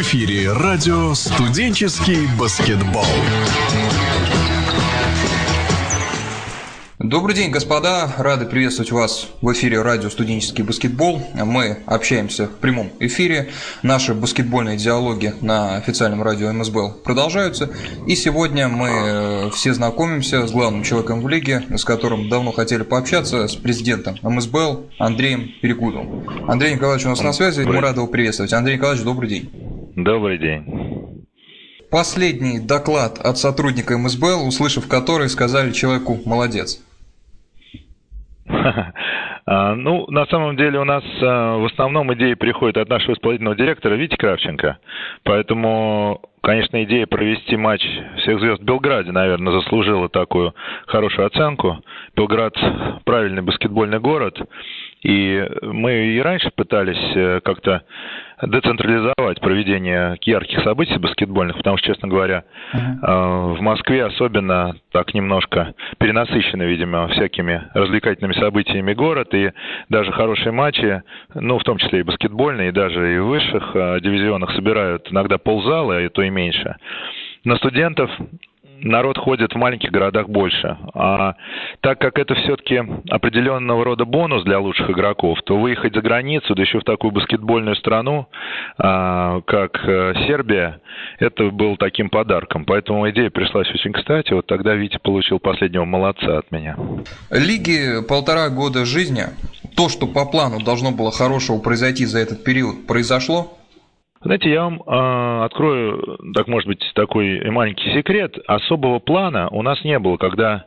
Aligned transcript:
В 0.00 0.02
эфире 0.02 0.50
радио 0.50 1.12
«Студенческий 1.12 2.26
баскетбол». 2.38 3.04
Добрый 6.98 7.36
день, 7.36 7.50
господа. 7.50 8.10
Рады 8.16 8.46
приветствовать 8.46 8.92
вас 8.92 9.28
в 9.42 9.52
эфире 9.52 9.82
радио 9.82 10.08
«Студенческий 10.08 10.64
баскетбол». 10.64 11.22
Мы 11.34 11.80
общаемся 11.84 12.46
в 12.46 12.52
прямом 12.52 12.90
эфире. 12.98 13.50
Наши 13.82 14.14
баскетбольные 14.14 14.78
диалоги 14.78 15.34
на 15.42 15.76
официальном 15.76 16.22
радио 16.22 16.50
МСБЛ 16.50 17.02
продолжаются. 17.04 17.68
И 18.06 18.16
сегодня 18.16 18.68
мы 18.68 18.88
э, 18.88 19.50
все 19.50 19.74
знакомимся 19.74 20.46
с 20.46 20.50
главным 20.50 20.82
человеком 20.82 21.20
в 21.20 21.28
лиге, 21.28 21.62
с 21.76 21.84
которым 21.84 22.30
давно 22.30 22.52
хотели 22.52 22.84
пообщаться, 22.84 23.46
с 23.48 23.54
президентом 23.54 24.16
МСБЛ 24.22 24.86
Андреем 24.98 25.50
Перегудовым. 25.60 26.48
Андрей 26.48 26.72
Николаевич 26.72 27.04
у 27.04 27.10
нас 27.10 27.20
на 27.20 27.34
связи. 27.34 27.60
Мы 27.60 27.82
рады 27.82 28.00
его 28.00 28.06
приветствовать. 28.06 28.54
Андрей 28.54 28.76
Николаевич, 28.76 29.04
добрый 29.04 29.28
день. 29.28 29.69
Добрый 30.04 30.38
день. 30.38 31.26
Последний 31.90 32.58
доклад 32.58 33.18
от 33.18 33.36
сотрудника 33.36 33.98
МСБЛ, 33.98 34.48
услышав 34.48 34.88
который, 34.88 35.28
сказали 35.28 35.72
человеку 35.72 36.18
«молодец». 36.24 36.82
А, 39.46 39.74
ну, 39.74 40.06
на 40.10 40.26
самом 40.26 40.56
деле 40.56 40.78
у 40.78 40.84
нас 40.84 41.02
а, 41.22 41.56
в 41.56 41.64
основном 41.64 42.12
идеи 42.14 42.34
приходят 42.34 42.76
от 42.76 42.88
нашего 42.88 43.14
исполнительного 43.14 43.56
директора 43.56 43.94
Вити 43.94 44.14
Кравченко. 44.14 44.78
Поэтому, 45.24 46.20
конечно, 46.40 46.84
идея 46.84 47.06
провести 47.06 47.56
матч 47.56 47.82
всех 48.18 48.38
звезд 48.38 48.60
в 48.60 48.64
Белграде, 48.64 49.10
наверное, 49.10 49.54
заслужила 49.54 50.08
такую 50.08 50.54
хорошую 50.86 51.26
оценку. 51.26 51.82
Белград– 52.14 52.54
правильный 53.04 53.42
баскетбольный 53.42 53.98
город. 53.98 54.38
И 55.02 55.46
мы 55.62 55.92
и 55.92 56.20
раньше 56.20 56.50
пытались 56.54 57.16
э, 57.16 57.40
как-то 57.42 57.82
децентрализовать 58.42 59.40
проведение 59.40 60.16
ярких 60.22 60.62
событий 60.62 60.98
баскетбольных, 60.98 61.56
потому 61.56 61.76
что, 61.76 61.88
честно 61.88 62.08
говоря, 62.08 62.44
uh-huh. 62.72 63.54
в 63.54 63.60
Москве 63.60 64.04
особенно 64.04 64.76
так 64.92 65.12
немножко 65.12 65.74
перенасыщены, 65.98 66.62
видимо, 66.62 67.08
всякими 67.08 67.68
развлекательными 67.74 68.32
событиями 68.34 68.94
город, 68.94 69.34
и 69.34 69.52
даже 69.88 70.10
хорошие 70.12 70.52
матчи, 70.52 71.02
ну, 71.34 71.58
в 71.58 71.64
том 71.64 71.78
числе 71.78 72.00
и 72.00 72.02
баскетбольные, 72.02 72.68
и 72.68 72.72
даже 72.72 73.14
и 73.14 73.18
в 73.18 73.26
высших 73.26 73.72
э, 73.74 74.00
дивизионах 74.00 74.52
собирают 74.52 75.10
иногда 75.10 75.38
ползала, 75.38 75.98
а 75.98 76.08
то 76.08 76.22
и 76.22 76.30
меньше. 76.30 76.76
На 77.44 77.56
студентов 77.56 78.10
народ 78.82 79.18
ходит 79.18 79.52
в 79.52 79.56
маленьких 79.56 79.90
городах 79.90 80.28
больше. 80.28 80.76
А 80.94 81.34
так 81.80 81.98
как 81.98 82.18
это 82.18 82.34
все-таки 82.34 82.82
определенного 83.08 83.84
рода 83.84 84.04
бонус 84.04 84.44
для 84.44 84.58
лучших 84.58 84.90
игроков, 84.90 85.38
то 85.44 85.58
выехать 85.58 85.94
за 85.94 86.00
границу, 86.00 86.54
да 86.54 86.62
еще 86.62 86.80
в 86.80 86.84
такую 86.84 87.12
баскетбольную 87.12 87.76
страну, 87.76 88.26
а, 88.78 89.40
как 89.42 89.80
э, 89.86 90.14
Сербия, 90.26 90.80
это 91.18 91.50
был 91.50 91.76
таким 91.76 92.10
подарком. 92.10 92.64
Поэтому 92.64 93.08
идея 93.10 93.30
пришлась 93.30 93.68
очень 93.70 93.92
кстати. 93.92 94.32
Вот 94.32 94.46
тогда 94.46 94.74
Витя 94.74 94.98
получил 95.02 95.38
последнего 95.38 95.84
молодца 95.84 96.38
от 96.38 96.50
меня. 96.50 96.76
Лиги 97.30 98.06
полтора 98.08 98.48
года 98.48 98.84
жизни. 98.84 99.24
То, 99.76 99.88
что 99.88 100.06
по 100.06 100.26
плану 100.26 100.62
должно 100.62 100.90
было 100.90 101.12
хорошего 101.12 101.58
произойти 101.58 102.04
за 102.04 102.18
этот 102.18 102.44
период, 102.44 102.86
произошло? 102.86 103.56
Знаете, 104.22 104.50
я 104.50 104.64
вам 104.64 104.82
э, 104.82 105.44
открою, 105.46 106.18
так 106.34 106.46
может 106.46 106.68
быть, 106.68 106.84
такой 106.94 107.42
маленький 107.50 107.90
секрет. 107.92 108.36
Особого 108.46 108.98
плана 108.98 109.48
у 109.48 109.62
нас 109.62 109.82
не 109.82 109.98
было, 109.98 110.18
когда 110.18 110.56
э, 110.56 110.62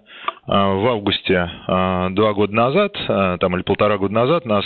в 0.47 0.87
августе 0.87 1.51
э, 1.67 2.07
два 2.13 2.33
года 2.33 2.51
назад, 2.51 2.95
э, 3.07 3.37
там 3.39 3.55
или 3.55 3.61
полтора 3.61 3.99
года 3.99 4.11
назад, 4.11 4.45
нас 4.45 4.65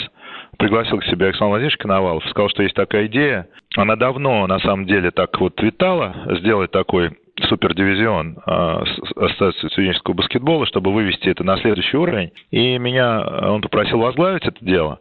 пригласил 0.58 1.00
к 1.00 1.04
себе 1.04 1.26
Александр 1.26 1.50
Владимирович 1.50 1.78
Коновалов, 1.78 2.24
сказал, 2.30 2.48
что 2.48 2.64
есть 2.64 2.76
такая 2.76 3.08
идея. 3.08 3.50
Она 3.76 3.98
давно, 3.98 4.48
на 4.48 4.60
самом 4.60 4.86
деле, 4.86 5.12
так 5.12 5.38
вот 5.42 5.62
витала, 5.62 6.16
сделать 6.40 6.72
такой 6.72 7.12
супердивизион 7.50 8.38
э, 8.38 8.84
Ассоциации 9.18 9.68
студенческого 9.68 10.14
баскетбола, 10.14 10.66
чтобы 10.66 10.94
вывести 10.94 11.28
это 11.28 11.44
на 11.44 11.58
следующий 11.58 11.98
уровень. 11.98 12.32
И 12.52 12.78
меня 12.78 13.20
он 13.52 13.62
попросил 13.62 14.00
возглавить 14.00 14.46
это 14.46 14.64
дело. 14.64 15.00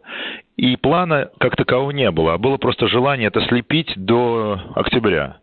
И 0.57 0.75
плана 0.75 1.29
как 1.39 1.55
такового 1.55 1.91
не 1.91 2.09
было, 2.11 2.33
а 2.33 2.37
было 2.37 2.57
просто 2.57 2.87
желание 2.87 3.27
это 3.27 3.41
слепить 3.41 3.93
до 3.95 4.59
октября. 4.75 5.37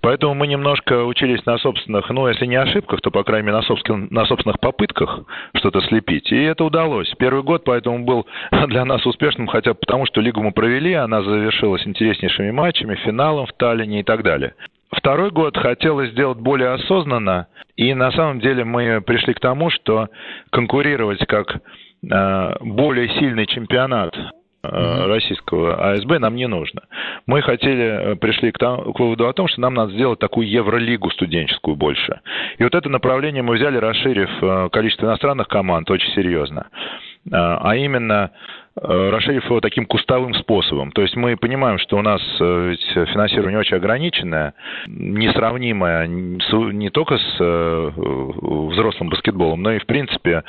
Поэтому 0.00 0.34
мы 0.34 0.46
немножко 0.46 1.04
учились 1.04 1.44
на 1.46 1.58
собственных, 1.58 2.08
ну, 2.10 2.28
если 2.28 2.46
не 2.46 2.56
ошибках, 2.56 3.00
то, 3.00 3.10
по 3.10 3.24
крайней 3.24 3.46
мере, 3.46 3.56
на 3.56 3.62
собственных, 3.62 4.10
на 4.10 4.26
собственных 4.26 4.60
попытках 4.60 5.20
что-то 5.56 5.80
слепить. 5.82 6.30
И 6.30 6.42
это 6.42 6.64
удалось. 6.64 7.12
Первый 7.18 7.42
год 7.42 7.64
поэтому 7.64 8.04
был 8.04 8.26
для 8.68 8.84
нас 8.84 9.04
успешным, 9.06 9.46
хотя 9.46 9.74
потому, 9.74 10.06
что 10.06 10.20
лигу 10.20 10.42
мы 10.42 10.52
провели, 10.52 10.92
она 10.92 11.22
завершилась 11.22 11.86
интереснейшими 11.86 12.50
матчами, 12.50 12.96
финалом 12.96 13.46
в 13.46 13.52
Таллине 13.54 14.00
и 14.00 14.04
так 14.04 14.22
далее. 14.22 14.54
Второй 14.92 15.30
год 15.30 15.56
хотелось 15.56 16.10
сделать 16.10 16.38
более 16.38 16.74
осознанно, 16.74 17.48
и 17.76 17.94
на 17.94 18.12
самом 18.12 18.38
деле 18.38 18.64
мы 18.64 19.00
пришли 19.00 19.34
к 19.34 19.40
тому, 19.40 19.70
что 19.70 20.08
конкурировать 20.50 21.24
как 21.26 21.56
э, 21.56 22.56
более 22.60 23.08
сильный 23.18 23.46
чемпионат 23.46 24.14
российского 25.06 25.92
АСБ 25.92 26.18
нам 26.18 26.36
не 26.36 26.46
нужно. 26.46 26.82
Мы 27.26 27.42
хотели, 27.42 28.12
э, 28.12 28.16
пришли 28.16 28.50
к, 28.52 28.58
там, 28.58 28.92
к 28.92 28.98
выводу 28.98 29.28
о 29.28 29.32
том, 29.32 29.48
что 29.48 29.60
нам 29.60 29.74
надо 29.74 29.92
сделать 29.92 30.18
такую 30.18 30.48
Евролигу 30.48 31.10
студенческую 31.10 31.76
больше. 31.76 32.20
И 32.58 32.64
вот 32.64 32.74
это 32.74 32.88
направление 32.88 33.42
мы 33.42 33.56
взяли, 33.56 33.76
расширив 33.76 34.30
э, 34.42 34.68
количество 34.70 35.06
иностранных 35.06 35.48
команд 35.48 35.90
очень 35.90 36.12
серьезно. 36.12 36.66
А 37.30 37.74
именно 37.74 38.24
Э, 38.24 38.30
расширив 38.76 39.44
его 39.44 39.60
таким 39.60 39.86
кустовым 39.86 40.34
способом. 40.34 40.90
То 40.92 41.02
есть 41.02 41.16
мы 41.16 41.36
понимаем, 41.36 41.78
что 41.78 41.96
у 41.96 42.02
нас 42.02 42.20
э, 42.40 42.70
ведь 42.70 43.08
финансирование 43.10 43.58
очень 43.58 43.76
ограниченное, 43.76 44.54
несравнимое 44.86 46.06
не 46.06 46.90
только 46.90 47.18
с 47.18 47.36
э, 47.38 47.90
взрослым 47.94 49.10
баскетболом, 49.10 49.62
но 49.62 49.72
и, 49.72 49.78
в 49.78 49.86
принципе, 49.86 50.42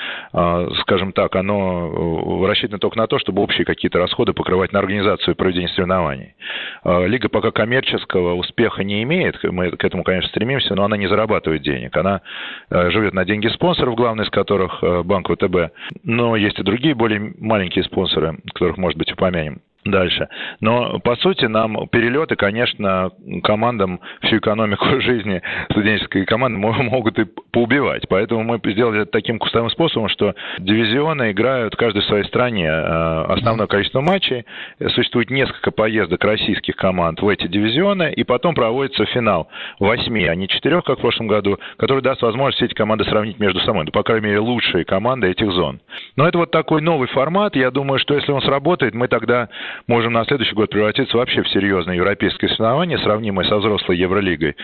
скажем 0.81 1.11
так, 1.11 1.35
оно 1.35 2.45
рассчитано 2.45 2.79
только 2.79 2.97
на 2.97 3.07
то, 3.07 3.19
чтобы 3.19 3.41
общие 3.41 3.65
какие-то 3.65 3.99
расходы 3.99 4.33
покрывать 4.33 4.71
на 4.73 4.79
организацию 4.79 5.33
и 5.33 5.37
проведение 5.37 5.69
соревнований. 5.69 6.35
Лига 6.83 7.29
пока 7.29 7.51
коммерческого 7.51 8.33
успеха 8.35 8.83
не 8.83 9.03
имеет, 9.03 9.41
мы 9.43 9.71
к 9.71 9.83
этому, 9.83 10.03
конечно, 10.03 10.29
стремимся, 10.29 10.75
но 10.75 10.83
она 10.83 10.97
не 10.97 11.07
зарабатывает 11.07 11.61
денег. 11.61 11.95
Она 11.97 12.21
живет 12.69 13.13
на 13.13 13.25
деньги 13.25 13.47
спонсоров, 13.47 13.95
главный 13.95 14.25
из 14.25 14.29
которых 14.29 14.83
Банк 15.05 15.29
ВТБ, 15.29 15.73
но 16.03 16.35
есть 16.35 16.59
и 16.59 16.63
другие 16.63 16.95
более 16.95 17.33
маленькие 17.39 17.83
спонсоры, 17.83 18.14
спонсоры, 18.15 18.37
которых, 18.53 18.77
может 18.77 18.97
быть, 18.97 19.11
упомянем 19.11 19.61
дальше. 19.85 20.27
Но, 20.61 20.99
по 20.99 21.15
сути, 21.15 21.45
нам 21.45 21.87
перелеты, 21.89 22.35
конечно, 22.35 23.11
командам 23.43 23.99
всю 24.21 24.37
экономику 24.37 24.85
жизни 25.01 25.41
студенческой 25.69 26.25
команды 26.25 26.57
могут 26.57 27.19
и 27.19 27.25
поубивать. 27.51 28.07
Поэтому 28.09 28.43
мы 28.43 28.59
сделали 28.71 29.03
это 29.03 29.11
таким 29.11 29.39
кустовым 29.39 29.69
способом, 29.69 30.09
что 30.09 30.33
дивизионы 30.57 31.31
играют 31.31 31.75
в 31.75 32.01
своей 32.01 32.25
стране 32.25 32.67
э, 32.67 33.25
основное 33.29 33.67
количество 33.67 34.01
матчей. 34.01 34.45
Существует 34.89 35.29
несколько 35.29 35.71
поездок 35.71 36.23
российских 36.23 36.75
команд 36.75 37.21
в 37.21 37.27
эти 37.27 37.47
дивизионы, 37.47 38.11
и 38.11 38.23
потом 38.23 38.55
проводится 38.55 39.05
финал 39.05 39.47
восьми, 39.79 40.25
а 40.25 40.35
не 40.35 40.47
четырех, 40.47 40.83
как 40.83 40.97
в 40.97 41.01
прошлом 41.01 41.27
году, 41.27 41.59
который 41.77 42.01
даст 42.01 42.21
возможность 42.21 42.57
все 42.57 42.65
эти 42.65 42.73
команды 42.73 43.05
сравнить 43.05 43.39
между 43.39 43.59
собой. 43.59 43.85
Ну, 43.85 43.91
по 43.91 44.03
крайней 44.03 44.25
мере, 44.25 44.39
лучшие 44.39 44.83
команды 44.83 45.27
этих 45.27 45.51
зон. 45.51 45.79
Но 46.15 46.27
это 46.27 46.37
вот 46.37 46.51
такой 46.51 46.81
новый 46.81 47.07
формат. 47.07 47.55
Я 47.55 47.71
думаю, 47.71 47.99
что 47.99 48.15
если 48.15 48.31
он 48.31 48.41
сработает, 48.41 48.93
мы 48.93 49.07
тогда 49.07 49.49
можем 49.87 50.13
на 50.13 50.25
следующий 50.25 50.55
год 50.55 50.69
превратиться 50.69 51.17
вообще 51.17 51.43
в 51.43 51.49
серьезное 51.49 51.95
европейское 51.95 52.49
соревнование, 52.49 52.97
сравнимое 52.99 53.45
со 53.45 53.57
взрослой 53.57 53.97
Евролигой. 53.97 54.55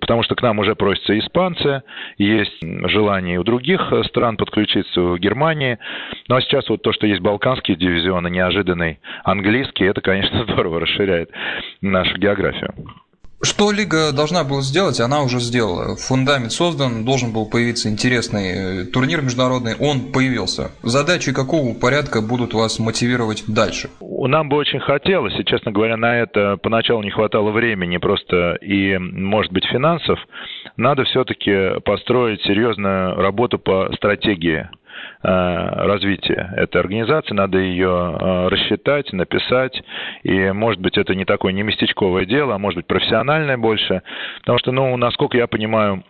Потому 0.00 0.22
что 0.22 0.34
к 0.34 0.42
нам 0.42 0.58
уже 0.58 0.74
просятся 0.74 1.18
испанцы, 1.18 1.82
есть 2.18 2.56
желание 2.62 3.38
у 3.38 3.44
других 3.44 3.92
стран 4.06 4.36
подключиться, 4.36 5.00
у 5.00 5.16
Германии. 5.16 5.78
Ну 6.28 6.36
а 6.36 6.40
сейчас 6.40 6.68
вот 6.68 6.82
то, 6.82 6.92
что 6.92 7.06
есть 7.06 7.20
балканские 7.20 7.76
дивизионы, 7.76 8.28
неожиданный 8.28 9.00
английский, 9.24 9.84
это, 9.84 10.00
конечно, 10.00 10.44
здорово 10.48 10.80
расширяет 10.80 11.30
нашу 11.80 12.16
географию. 12.18 12.74
Что 13.48 13.70
Лига 13.70 14.12
должна 14.12 14.42
была 14.42 14.60
сделать, 14.60 14.98
она 14.98 15.22
уже 15.22 15.38
сделала. 15.38 15.94
Фундамент 15.94 16.50
создан, 16.50 17.04
должен 17.04 17.32
был 17.32 17.48
появиться 17.48 17.88
интересный 17.88 18.82
э, 18.82 18.84
турнир 18.86 19.22
международный, 19.22 19.76
он 19.76 20.12
появился. 20.12 20.72
Задачи 20.82 21.32
какого 21.32 21.72
порядка 21.72 22.22
будут 22.22 22.54
вас 22.54 22.80
мотивировать 22.80 23.44
дальше? 23.46 23.88
Нам 24.00 24.48
бы 24.48 24.56
очень 24.56 24.80
хотелось, 24.80 25.38
и, 25.38 25.44
честно 25.44 25.70
говоря, 25.70 25.96
на 25.96 26.18
это 26.18 26.56
поначалу 26.60 27.04
не 27.04 27.12
хватало 27.12 27.52
времени 27.52 27.98
просто 27.98 28.54
и, 28.54 28.98
может 28.98 29.52
быть, 29.52 29.64
финансов. 29.66 30.18
Надо 30.76 31.04
все-таки 31.04 31.78
построить 31.84 32.42
серьезную 32.42 33.14
работу 33.14 33.60
по 33.60 33.92
стратегии 33.94 34.68
развития 35.22 36.52
этой 36.56 36.80
организации, 36.80 37.34
надо 37.34 37.58
ее 37.58 37.88
э, 37.88 38.48
рассчитать, 38.48 39.12
написать, 39.12 39.82
и, 40.22 40.50
может 40.52 40.80
быть, 40.80 40.98
это 40.98 41.14
не 41.14 41.24
такое 41.24 41.52
не 41.52 41.62
местечковое 41.62 42.26
дело, 42.26 42.54
а 42.54 42.58
может 42.58 42.76
быть, 42.76 42.86
профессиональное 42.86 43.56
больше, 43.56 44.02
потому 44.40 44.58
что, 44.58 44.72
ну, 44.72 44.96
насколько 44.96 45.36
я 45.36 45.46
понимаю, 45.46 46.04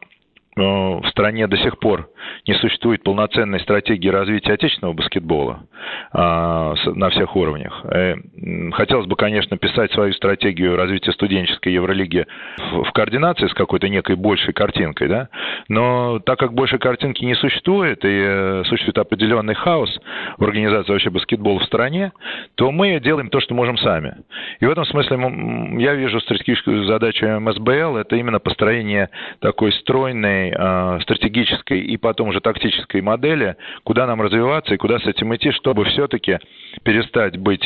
в 0.56 1.06
стране 1.08 1.46
до 1.46 1.56
сих 1.58 1.78
пор 1.78 2.08
не 2.46 2.54
существует 2.54 3.02
полноценной 3.02 3.60
стратегии 3.60 4.08
развития 4.08 4.54
отечественного 4.54 4.94
баскетбола 4.94 5.66
а, 6.12 6.74
на 6.86 7.10
всех 7.10 7.36
уровнях. 7.36 7.84
Э, 7.84 8.14
хотелось 8.72 9.06
бы, 9.06 9.16
конечно, 9.16 9.58
писать 9.58 9.92
свою 9.92 10.12
стратегию 10.14 10.76
развития 10.76 11.12
студенческой 11.12 11.74
Евролиги 11.74 12.26
в 12.72 12.90
координации 12.92 13.48
с 13.48 13.54
какой-то 13.54 13.88
некой 13.88 14.16
большей 14.16 14.54
картинкой, 14.54 15.08
да, 15.08 15.28
но 15.68 16.20
так 16.20 16.38
как 16.38 16.54
большей 16.54 16.78
картинки 16.78 17.24
не 17.24 17.34
существует 17.34 18.04
и 18.04 18.08
э, 18.08 18.62
существует 18.66 18.98
определенный 18.98 19.54
хаос 19.54 19.90
в 20.38 20.44
организации 20.44 20.92
вообще 20.92 21.10
баскетбола 21.10 21.60
в 21.60 21.64
стране, 21.64 22.12
то 22.54 22.70
мы 22.70 22.98
делаем 23.00 23.28
то, 23.28 23.40
что 23.40 23.54
можем 23.54 23.76
сами. 23.78 24.16
И 24.60 24.66
в 24.66 24.70
этом 24.70 24.84
смысле 24.86 25.16
я 25.82 25.94
вижу 25.94 26.20
стратегическую 26.20 26.84
задачу 26.86 27.26
МСБЛ– 27.26 27.96
это 27.98 28.16
именно 28.16 28.38
построение 28.38 29.10
такой 29.40 29.72
стройной, 29.72 30.45
а, 30.54 30.98
стратегической 31.00 31.80
и 31.80 31.96
потом 31.96 32.28
уже 32.28 32.40
тактической 32.40 33.00
модели, 33.00 33.56
куда 33.84 34.06
нам 34.06 34.20
развиваться 34.20 34.74
и 34.74 34.76
куда 34.76 34.98
с 34.98 35.06
этим 35.06 35.34
идти, 35.34 35.50
чтобы 35.52 35.84
все-таки 35.84 36.38
перестать 36.82 37.38
быть 37.38 37.62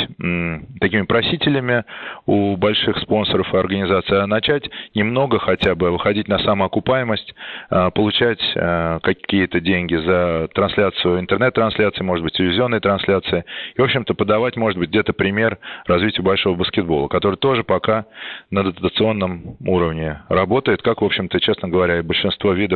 такими 0.81 1.03
просителями 1.03 1.85
у 2.27 2.57
больших 2.57 2.99
спонсоров 2.99 3.53
и 3.53 3.57
организаций, 3.57 4.23
а 4.23 4.27
начать 4.27 4.71
немного 4.95 5.39
хотя 5.39 5.75
бы 5.75 5.91
выходить 5.91 6.29
на 6.29 6.39
самоокупаемость, 6.39 7.35
а, 7.69 7.91
получать 7.91 8.41
а, 8.57 9.01
какие-то 9.01 9.61
деньги 9.61 9.97
за 9.97 10.49
трансляцию, 10.55 11.21
интернет-трансляции, 11.21 12.03
может 12.03 12.25
быть, 12.25 12.35
телевизионные 12.35 12.81
трансляции, 12.81 13.45
и, 13.75 13.81
в 13.81 13.85
общем-то, 13.85 14.15
подавать, 14.15 14.57
может 14.57 14.79
быть, 14.79 14.91
где-то 14.91 15.13
пример 15.13 15.59
развития 15.87 16.23
большого 16.23 16.57
баскетбола, 16.57 17.09
который 17.09 17.37
тоже 17.37 17.65
пока 17.65 18.07
на 18.51 18.63
дотационном 18.63 19.57
уровне 19.67 20.23
работает, 20.29 20.83
как, 20.83 21.03
в 21.03 21.05
общем-то, 21.05 21.41
честно 21.41 21.69
говоря, 21.69 21.99
и 21.99 22.03
большинство 22.03 22.53
видов 22.53 22.70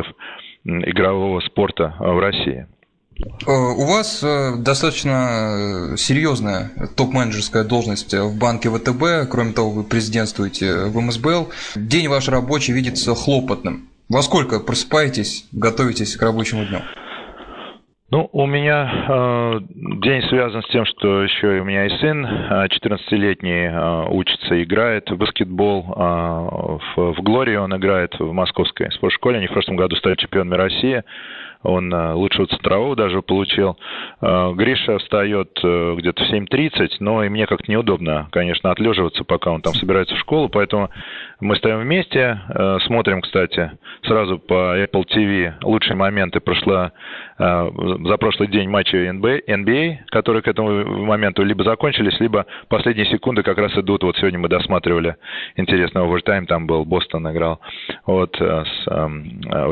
игрового 0.63 1.39
спорта 1.41 1.95
в 1.99 2.19
России. 2.19 2.67
Э, 3.17 3.51
у 3.51 3.85
вас 3.85 4.23
э, 4.23 4.55
достаточно 4.57 5.93
э, 5.93 5.97
серьезная 5.97 6.71
топ-менеджерская 6.95 7.63
должность 7.63 8.13
в 8.13 8.37
банке 8.37 8.69
ВТБ. 8.69 9.29
Кроме 9.29 9.53
того, 9.53 9.71
вы 9.71 9.83
президентствуете 9.83 10.85
в 10.85 10.99
МСБЛ. 10.99 11.49
День 11.75 12.07
ваш 12.09 12.27
рабочий 12.27 12.73
видится 12.73 13.15
хлопотным. 13.15 13.89
Во 14.09 14.21
сколько 14.21 14.59
просыпаетесь, 14.59 15.47
готовитесь 15.51 16.15
к 16.15 16.21
рабочему 16.21 16.65
дню? 16.65 16.81
Ну, 18.15 18.29
у 18.31 18.45
меня 18.45 19.05
э, 19.09 19.59
день 20.01 20.21
связан 20.29 20.63
с 20.63 20.67
тем, 20.67 20.85
что 20.85 21.21
еще 21.21 21.59
у 21.59 21.65
меня 21.65 21.85
и 21.85 21.89
сын 21.99 22.25
14-летний 22.25 23.67
э, 23.67 24.05
учится, 24.09 24.63
играет 24.63 25.11
в 25.11 25.17
баскетбол. 25.17 25.83
Э, 25.83 26.77
в, 26.95 27.11
в 27.11 27.21
Глории 27.21 27.57
он 27.57 27.75
играет 27.75 28.17
в 28.17 28.31
московской 28.31 28.89
спортшколе. 28.93 29.39
Они 29.39 29.47
в 29.47 29.51
прошлом 29.51 29.75
году 29.75 29.97
стали 29.97 30.15
чемпионами 30.15 30.55
России 30.55 31.03
он 31.65 31.93
э, 31.93 32.13
лучшего 32.13 32.47
центрового 32.47 32.95
даже 32.95 33.21
получил. 33.21 33.77
Э, 34.21 34.53
Гриша 34.53 34.99
встает 34.99 35.59
э, 35.63 35.95
где-то 35.97 36.23
в 36.23 36.31
7.30, 36.31 36.97
но 36.99 37.23
и 37.23 37.29
мне 37.29 37.47
как-то 37.47 37.69
неудобно, 37.71 38.27
конечно, 38.31 38.71
отлеживаться, 38.71 39.23
пока 39.23 39.51
он 39.51 39.61
там 39.61 39.73
собирается 39.73 40.15
в 40.15 40.19
школу, 40.19 40.49
поэтому 40.49 40.89
мы 41.39 41.55
стоим 41.57 41.79
вместе, 41.79 42.39
смотрим, 42.85 43.21
кстати, 43.21 43.71
сразу 44.03 44.39
по 44.39 44.77
Apple 44.77 45.03
TV 45.05 45.53
лучшие 45.63 45.95
моменты 45.95 46.39
прошла 46.39 46.91
за 48.07 48.17
прошлый 48.17 48.49
день 48.49 48.69
матча 48.69 48.97
NBA, 48.97 49.97
которые 50.07 50.41
к 50.41 50.47
этому 50.47 50.85
моменту 51.05 51.43
либо 51.43 51.63
закончились, 51.63 52.19
либо 52.19 52.45
последние 52.69 53.05
секунды 53.07 53.43
как 53.43 53.57
раз 53.57 53.75
идут. 53.77 54.03
Вот 54.03 54.17
сегодня 54.17 54.39
мы 54.39 54.47
досматривали 54.47 55.15
интересный 55.55 56.01
овертайм, 56.01 56.45
там 56.45 56.67
был 56.67 56.85
Бостон 56.85 57.29
играл, 57.31 57.59
вот, 58.05 58.35
с 58.37 58.85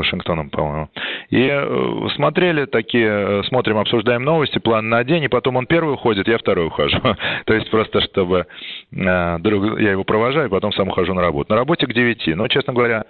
Вашингтоном, 0.04 0.50
по-моему. 0.50 0.88
И 1.30 2.10
смотрели 2.14 2.66
такие, 2.66 3.08
э, 3.08 3.42
смотрим, 3.44 3.78
обсуждаем 3.78 4.22
новости, 4.22 4.58
план 4.58 4.88
на 4.88 5.04
день, 5.04 5.24
и 5.24 5.28
потом 5.28 5.56
он 5.56 5.66
первый 5.66 5.94
уходит, 5.94 6.28
я 6.28 6.38
второй 6.38 6.66
ухожу. 6.66 6.98
То 7.46 7.54
есть 7.54 7.70
просто, 7.70 8.00
чтобы 8.02 8.46
э, 8.92 9.38
друг, 9.38 9.80
я 9.80 9.92
его 9.92 10.04
провожаю, 10.04 10.50
потом 10.50 10.72
сам 10.72 10.88
ухожу 10.88 11.14
на 11.14 11.22
работу. 11.22 11.52
На 11.52 11.56
работе 11.56 11.86
к 11.86 11.92
9. 11.92 12.36
Но, 12.36 12.48
честно 12.48 12.72
говоря, 12.72 13.04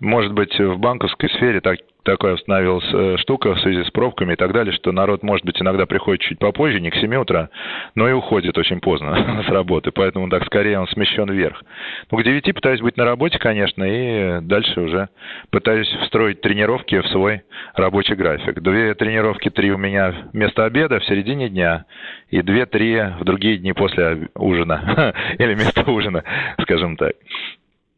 может 0.00 0.32
быть, 0.32 0.58
в 0.58 0.78
банковской 0.78 1.30
сфере 1.30 1.60
так, 1.60 1.78
такая 2.02 2.34
установилась 2.34 2.86
э, 2.92 3.16
штука 3.18 3.54
в 3.54 3.60
связи 3.60 3.82
с 3.82 3.90
пробками 3.90 4.34
и 4.34 4.36
так 4.36 4.52
далее, 4.52 4.72
что 4.72 4.92
народ, 4.92 5.22
может 5.22 5.44
быть, 5.44 5.60
иногда 5.60 5.86
приходит 5.86 6.20
чуть 6.20 6.38
попозже, 6.38 6.80
не 6.80 6.90
к 6.90 6.96
7 6.96 7.14
утра, 7.16 7.48
но 7.94 8.08
и 8.08 8.12
уходит 8.12 8.56
очень 8.58 8.80
поздно 8.80 9.42
с 9.46 9.50
работы, 9.50 9.90
поэтому 9.92 10.28
так 10.28 10.44
скорее 10.44 10.78
он 10.78 10.86
смещен 10.88 11.30
вверх. 11.30 11.62
Ну, 12.10 12.18
к 12.18 12.22
9 12.22 12.54
пытаюсь 12.54 12.80
быть 12.80 12.96
на 12.96 13.04
работе, 13.04 13.38
конечно, 13.38 13.84
и 13.84 14.40
дальше 14.42 14.80
уже 14.80 15.08
пытаюсь 15.50 15.88
встроить 16.02 16.40
тренировки 16.40 17.00
в 17.00 17.06
свой 17.08 17.42
рабочий 17.74 18.14
график. 18.14 18.60
Две 18.60 18.94
тренировки, 18.94 19.50
три 19.50 19.72
у 19.72 19.78
меня 19.78 20.14
вместо 20.32 20.64
обеда 20.64 21.00
в 21.00 21.04
середине 21.06 21.48
дня, 21.48 21.86
и 22.30 22.42
две-три 22.42 23.00
в 23.18 23.24
другие 23.24 23.58
дни 23.58 23.72
после 23.72 24.28
ужина, 24.34 25.14
или 25.38 25.54
вместо 25.54 25.90
ужина, 25.90 26.22
скажем 26.60 26.96
так. 26.96 27.14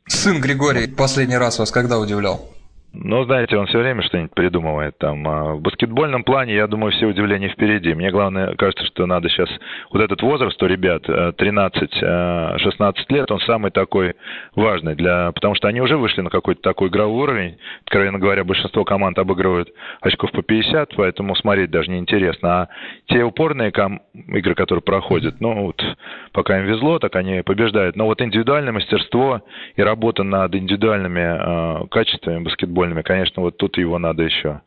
Сын 0.09 0.41
Григорий 0.41 0.87
последний 0.87 1.37
раз 1.37 1.59
вас 1.59 1.71
когда 1.71 1.99
удивлял? 1.99 2.58
Ну, 2.95 3.23
знаете, 3.25 3.57
он 3.59 3.67
все 3.67 3.79
время 3.79 4.03
что-нибудь 4.03 4.33
придумывает 4.33 4.97
там. 4.97 5.29
А 5.29 5.55
в 5.55 5.61
баскетбольном 5.61 6.25
плане, 6.25 6.55
я 6.55 6.67
думаю, 6.67 6.91
все 6.93 7.07
удивления 7.07 7.51
впереди. 7.51 7.93
Мне 7.93 8.11
главное, 8.11 8.55
кажется, 8.55 8.87
что 8.87 9.05
надо 9.05 9.29
сейчас... 9.29 9.49
Вот 9.93 10.01
этот 10.01 10.23
возраст 10.23 10.61
у 10.63 10.67
ребят, 10.67 11.07
13-16 11.07 11.93
э, 12.01 12.93
лет, 13.11 13.31
он 13.31 13.41
самый 13.41 13.71
такой 13.73 14.15
важный, 14.55 14.95
для, 14.95 15.33
потому 15.33 15.55
что 15.55 15.69
они 15.69 15.83
уже 15.83 15.99
вышли 15.99 16.23
на 16.23 16.31
какой-то 16.31 16.63
такой 16.63 16.89
игровой 16.89 17.25
уровень. 17.25 17.59
Откровенно 17.85 18.19
говоря, 18.19 18.43
большинство 18.43 18.85
команд 18.85 19.19
обыгрывают 19.19 19.69
очков 20.01 20.33
по 20.33 20.43
50, 20.43 20.95
поэтому 20.97 21.37
смотреть 21.37 21.71
даже 21.71 21.91
неинтересно. 21.91 22.63
А 22.63 22.69
те 23.07 23.23
упорные 23.23 23.71
ком... 23.71 24.01
игры, 24.29 24.55
которые 24.55 24.83
проходят, 24.83 25.41
ну, 25.41 25.67
вот, 25.67 25.85
пока 26.33 26.59
им 26.59 26.65
везло, 26.65 26.99
так 26.99 27.17
они 27.17 27.43
побеждают. 27.43 27.97
Но 27.97 28.07
вот 28.07 28.23
индивидуальное 28.23 28.73
мастерство 28.73 29.43
и 29.77 29.83
работа 29.83 30.23
над 30.23 30.55
индивидуальными 30.55 31.83
э, 31.85 31.87
качествами 31.89 32.43
баскетбола 32.43 32.78
футбольными, 32.79 33.03
конечно, 33.03 33.43
вот 33.43 33.57
тут 33.57 33.77
его 33.77 33.99
надо 33.99 34.23
еще 34.23 34.61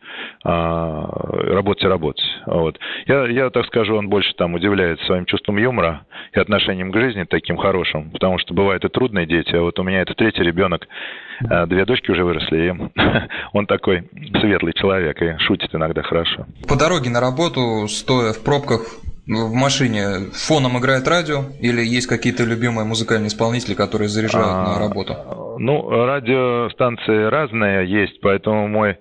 а, 0.44 1.08
работать 1.54 1.84
и 1.84 1.88
работать. 1.88 2.26
Вот. 2.46 2.78
Я, 3.08 3.26
я, 3.28 3.50
так 3.50 3.66
скажу, 3.68 3.96
он 3.96 4.10
больше 4.10 4.34
там 4.36 4.54
удивляет 4.54 5.00
своим 5.02 5.26
чувством 5.26 5.58
юмора 5.58 6.06
и 6.34 6.40
отношением 6.40 6.92
к 6.92 6.98
жизни 6.98 7.24
таким 7.24 7.56
хорошим, 7.56 8.12
потому 8.12 8.38
что 8.38 8.54
бывают 8.54 8.84
и 8.84 8.90
трудные 8.90 9.26
дети, 9.26 9.56
а 9.56 9.62
вот 9.62 9.80
у 9.80 9.84
меня 9.84 10.02
это 10.02 10.14
третий 10.14 10.44
ребенок, 10.44 10.88
а, 11.50 11.66
две 11.68 11.86
дочки 11.86 12.12
уже 12.12 12.26
выросли, 12.26 12.58
и 12.58 13.02
он 13.54 13.66
такой 13.66 14.10
светлый 14.42 14.74
человек 14.74 15.22
и 15.22 15.38
шутит 15.40 15.74
иногда 15.74 16.02
хорошо. 16.02 16.46
По 16.68 16.76
дороге 16.78 17.10
на 17.10 17.22
работу, 17.22 17.88
стоя 17.88 18.34
в 18.34 18.44
пробках, 18.44 18.82
в 19.28 19.54
машине 19.54 20.32
фоном 20.34 20.80
играет 20.80 21.08
радио 21.08 21.44
или 21.60 21.82
есть 21.82 22.08
какие-то 22.08 22.44
любимые 22.44 22.86
музыкальные 22.86 23.28
исполнители, 23.28 23.74
которые 23.74 24.10
заряжают 24.10 24.48
а, 24.48 24.74
на 24.74 24.80
работу? 24.80 25.16
Ну, 25.60 25.90
радиостанции 25.90 27.30
разные 27.30 27.90
есть, 27.90 28.20
поэтому 28.22 28.68
мой 28.68 28.98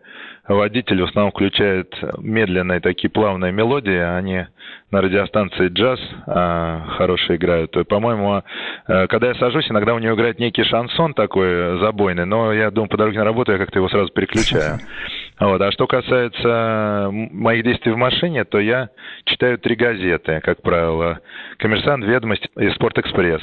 водитель 0.47 1.00
в 1.00 1.07
основном 1.07 1.33
включает 1.33 1.93
медленные 2.19 2.81
такие 2.81 3.09
плавные 3.09 3.53
мелодии, 3.53 3.97
они 3.97 4.47
на 4.91 5.00
радиостанции 5.00 5.69
джаз 5.69 6.00
а, 6.27 6.87
хорошие 6.99 7.37
играют. 7.37 7.77
По-моему, 7.89 8.43
а, 8.87 9.07
когда 9.07 9.29
я 9.29 9.35
сажусь, 9.37 9.71
иногда 9.71 9.95
у 9.95 9.99
него 9.99 10.15
играет 10.15 10.39
некий 10.39 10.65
шансон 10.65 11.15
такой 11.15 11.79
забойный, 11.81 12.27
но 12.27 12.53
я 12.53 12.71
думаю, 12.71 12.91
по 12.91 12.97
дороге 12.97 13.19
на 13.19 13.25
работу 13.25 13.53
я 13.53 13.59
как-то 13.59 13.79
его 13.79 13.89
сразу 13.89 14.12
переключаю. 14.12 14.81
Вот. 15.40 15.61
А 15.62 15.73
что 15.73 15.87
касается 15.87 17.09
моих 17.11 17.64
действий 17.64 17.92
в 17.92 17.97
машине, 17.97 18.44
то 18.44 18.61
я 18.61 18.90
читаю 19.25 19.59
три 19.59 19.75
газеты, 19.75 20.40
как 20.42 20.61
правило. 20.62 21.20
«Коммерсант», 21.56 22.04
«Ведомость» 22.04 22.47
и 22.59 22.68
«Спортэкспресс». 22.70 23.42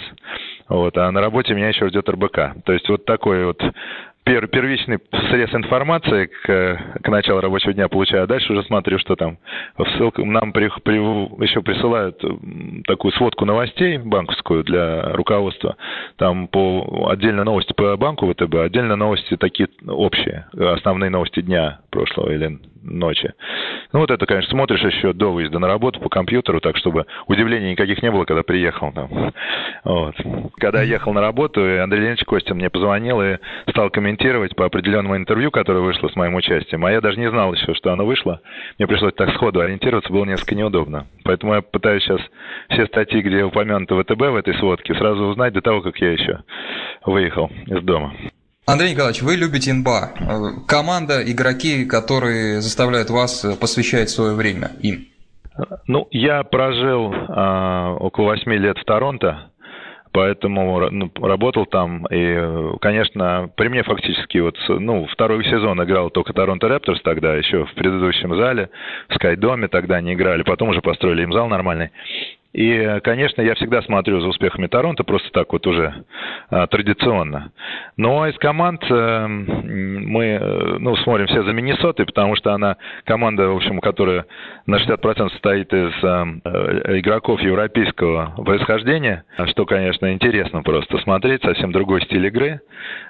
Вот. 0.69 0.95
А 0.97 1.11
на 1.11 1.21
работе 1.21 1.55
меня 1.55 1.69
еще 1.69 1.87
ждет 1.89 2.07
РБК. 2.07 2.63
То 2.65 2.73
есть 2.73 2.87
вот 2.87 3.05
такой 3.05 3.45
вот 3.45 3.61
пер, 4.27 4.47
первичный 4.47 4.99
срез 5.31 5.53
информации 5.55 6.25
к, 6.25 6.99
к 7.01 7.07
началу 7.07 7.39
рабочего 7.39 7.73
дня 7.73 7.87
получаю, 7.87 8.23
а 8.23 8.27
дальше 8.27 8.51
уже 8.51 8.63
смотрю, 8.63 8.99
что 8.99 9.15
там. 9.15 9.37
Нам 10.17 10.51
при, 10.51 10.69
при, 10.83 10.97
еще 11.43 11.61
присылают 11.61 12.21
такую 12.85 13.13
сводку 13.13 13.45
новостей 13.45 13.97
банковскую 13.97 14.65
для 14.65 15.13
руководства. 15.13 15.77
Там 16.17 16.49
по 16.49 17.07
отдельно 17.09 17.45
новости 17.45 17.71
по 17.71 17.95
банку 17.95 18.29
ВТБ, 18.31 18.55
отдельно 18.55 18.97
новости 18.97 19.37
такие 19.37 19.69
общие, 19.87 20.47
основные 20.53 21.09
новости 21.09 21.41
дня 21.41 21.79
прошлого 21.89 22.31
или 22.31 22.59
ночи. 22.83 23.33
Ну, 23.93 23.99
вот 23.99 24.11
это, 24.11 24.25
конечно, 24.25 24.51
смотришь 24.51 24.81
еще 24.81 25.13
до 25.13 25.31
выезда 25.31 25.59
на 25.59 25.67
работу 25.67 25.99
по 25.99 26.09
компьютеру, 26.09 26.59
так 26.59 26.77
чтобы 26.77 27.05
удивлений 27.27 27.71
никаких 27.71 28.01
не 28.01 28.11
было, 28.11 28.25
когда 28.25 28.43
приехал 28.43 28.91
там. 28.91 29.33
Вот. 29.83 30.15
Когда 30.57 30.81
я 30.81 30.95
ехал 30.95 31.13
на 31.13 31.21
работу, 31.21 31.61
Андрей 31.61 32.01
Леонидович 32.01 32.25
Костин 32.25 32.57
мне 32.57 32.69
позвонил 32.69 33.21
и 33.21 33.37
стал 33.69 33.89
комментировать 33.89 34.55
по 34.55 34.65
определенному 34.65 35.15
интервью, 35.15 35.51
которое 35.51 35.79
вышло 35.79 36.07
с 36.09 36.15
моим 36.15 36.35
участием. 36.35 36.85
А 36.85 36.91
я 36.91 37.01
даже 37.01 37.19
не 37.19 37.29
знал 37.29 37.53
еще, 37.53 37.73
что 37.73 37.91
оно 37.91 38.05
вышло. 38.05 38.41
Мне 38.77 38.87
пришлось 38.87 39.13
так 39.13 39.29
сходу 39.31 39.61
ориентироваться, 39.61 40.11
было 40.11 40.25
несколько 40.25 40.55
неудобно. 40.55 41.07
Поэтому 41.23 41.55
я 41.55 41.61
пытаюсь 41.61 42.03
сейчас 42.03 42.21
все 42.69 42.85
статьи, 42.87 43.21
где 43.21 43.43
упомянуто 43.43 44.01
ВТБ 44.01 44.19
в 44.19 44.35
этой 44.35 44.53
сводке, 44.55 44.93
сразу 44.95 45.25
узнать 45.25 45.53
до 45.53 45.61
того, 45.61 45.81
как 45.81 45.97
я 45.97 46.11
еще 46.11 46.39
выехал 47.05 47.49
из 47.67 47.81
дома. 47.83 48.13
Андрей 48.69 48.91
Николаевич, 48.91 49.21
вы 49.21 49.37
любите 49.37 49.71
НБА. 49.71 50.65
Команда, 50.67 51.23
игроки, 51.23 51.85
которые 51.85 52.59
заставляют 52.59 53.09
вас 53.09 53.45
посвящать 53.61 54.09
свое 54.09 54.33
время 54.33 54.71
им. 54.81 55.05
Ну, 55.87 56.09
я 56.11 56.43
прожил 56.43 57.13
э, 57.13 57.95
около 58.01 58.25
восьми 58.25 58.57
лет 58.57 58.77
в 58.77 58.83
Торонто, 58.83 59.51
поэтому 60.11 60.89
ну, 60.89 61.09
работал 61.15 61.65
там. 61.65 62.07
И, 62.07 62.77
конечно, 62.81 63.49
при 63.55 63.69
мне 63.69 63.83
фактически 63.83 64.39
вот, 64.39 64.57
ну, 64.67 65.07
второй 65.13 65.45
сезон 65.45 65.81
играл 65.81 66.09
только 66.09 66.33
Торонто 66.33 66.67
Репторс 66.67 67.01
тогда, 67.03 67.35
еще 67.35 67.63
в 67.65 67.73
предыдущем 67.73 68.35
зале, 68.35 68.69
в 69.07 69.15
Скайдоме 69.15 69.69
тогда 69.69 69.95
они 69.95 70.13
играли, 70.13 70.43
потом 70.43 70.69
уже 70.69 70.81
построили 70.81 71.23
им 71.23 71.31
зал 71.31 71.47
нормальный. 71.47 71.91
И, 72.53 72.99
конечно, 73.03 73.41
я 73.41 73.55
всегда 73.55 73.81
смотрю 73.81 74.19
за 74.21 74.27
успехами 74.27 74.67
Торонто, 74.67 75.03
просто 75.03 75.29
так 75.31 75.51
вот 75.51 75.67
уже 75.67 76.05
а, 76.49 76.65
традиционно. 76.67 77.51
Но 77.97 78.25
из 78.27 78.37
команд 78.37 78.83
э, 78.89 79.27
мы 79.27 80.25
э, 80.25 80.77
ну, 80.79 80.95
смотрим 80.97 81.27
все 81.27 81.43
за 81.43 81.51
Миннесотой, 81.51 82.05
потому 82.05 82.35
что 82.35 82.53
она 82.53 82.77
команда, 83.03 83.49
в 83.49 83.57
общем, 83.57 83.79
которая 83.79 84.25
на 84.65 84.77
60% 84.77 85.29
состоит 85.29 85.73
из 85.73 85.91
э, 86.03 86.99
игроков 86.99 87.41
европейского 87.41 88.33
происхождения, 88.43 89.25
что, 89.47 89.65
конечно, 89.65 90.13
интересно 90.13 90.63
просто 90.63 90.97
смотреть, 90.99 91.43
совсем 91.43 91.71
другой 91.71 92.01
стиль 92.03 92.25
игры. 92.25 92.61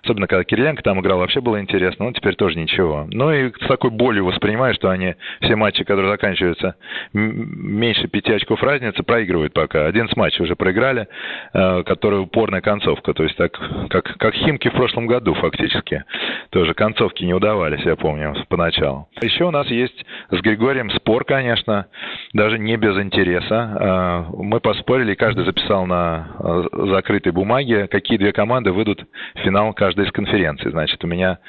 Особенно, 0.04 0.28
когда 0.28 0.44
Кириленко 0.44 0.82
там 0.82 1.00
играл, 1.00 1.20
вообще 1.20 1.42
было 1.42 1.62
интересно, 1.62 2.06
но 2.06 2.12
теперь 2.12 2.36
тоже 2.36 2.58
ничего. 2.58 3.08
Ну 3.12 3.32
и 3.32 3.52
с 3.52 3.68
такой 3.68 3.92
болью 3.92 4.26
воспринимаю, 4.26 4.74
что 4.74 4.90
они 4.90 5.16
все 5.42 5.56
матчи, 5.56 5.84
которые 5.84 6.12
заканчиваются 6.12 6.76
меньше 7.14 8.08
пяти 8.08 8.34
очков 8.34 8.62
разницы, 8.64 9.04
проигрывают 9.04 9.27
проигрывают 9.28 9.54
пока. 9.54 9.86
11 9.86 10.16
матчей 10.16 10.44
уже 10.44 10.56
проиграли, 10.56 11.08
э, 11.54 11.84
которые 11.84 12.22
упорная 12.22 12.62
концовка. 12.62 13.14
То 13.14 13.24
есть 13.24 13.36
так, 13.36 13.52
как, 13.90 14.18
как 14.18 14.34
Химки 14.34 14.70
в 14.70 14.74
прошлом 14.74 15.08
году 15.08 15.34
фактически. 15.34 16.04
Тоже 16.50 16.74
концовки 16.74 17.24
не 17.24 17.34
удавались, 17.34 17.82
я 17.86 17.96
помню, 17.96 18.36
поначалу. 18.48 19.08
Еще 19.22 19.44
у 19.46 19.52
нас 19.52 19.68
есть 19.68 20.06
с 20.32 20.40
Григорием 20.42 20.90
спор, 20.92 21.26
конечно, 21.26 21.88
даже 22.34 22.58
не 22.58 22.78
без 22.78 22.98
интереса. 22.98 24.28
Э, 24.30 24.34
мы 24.38 24.60
поспорили, 24.60 25.14
каждый 25.14 25.46
записал 25.46 25.86
на 25.86 26.28
э, 26.40 26.64
закрытой 26.92 27.32
бумаге, 27.32 27.88
какие 27.88 28.18
две 28.18 28.32
команды 28.32 28.72
выйдут 28.72 29.04
в 29.36 29.40
финал 29.40 29.74
каждой 29.74 30.06
из 30.06 30.12
конференций. 30.12 30.72
Значит, 30.72 31.04
у 31.04 31.08
меня 31.08 31.40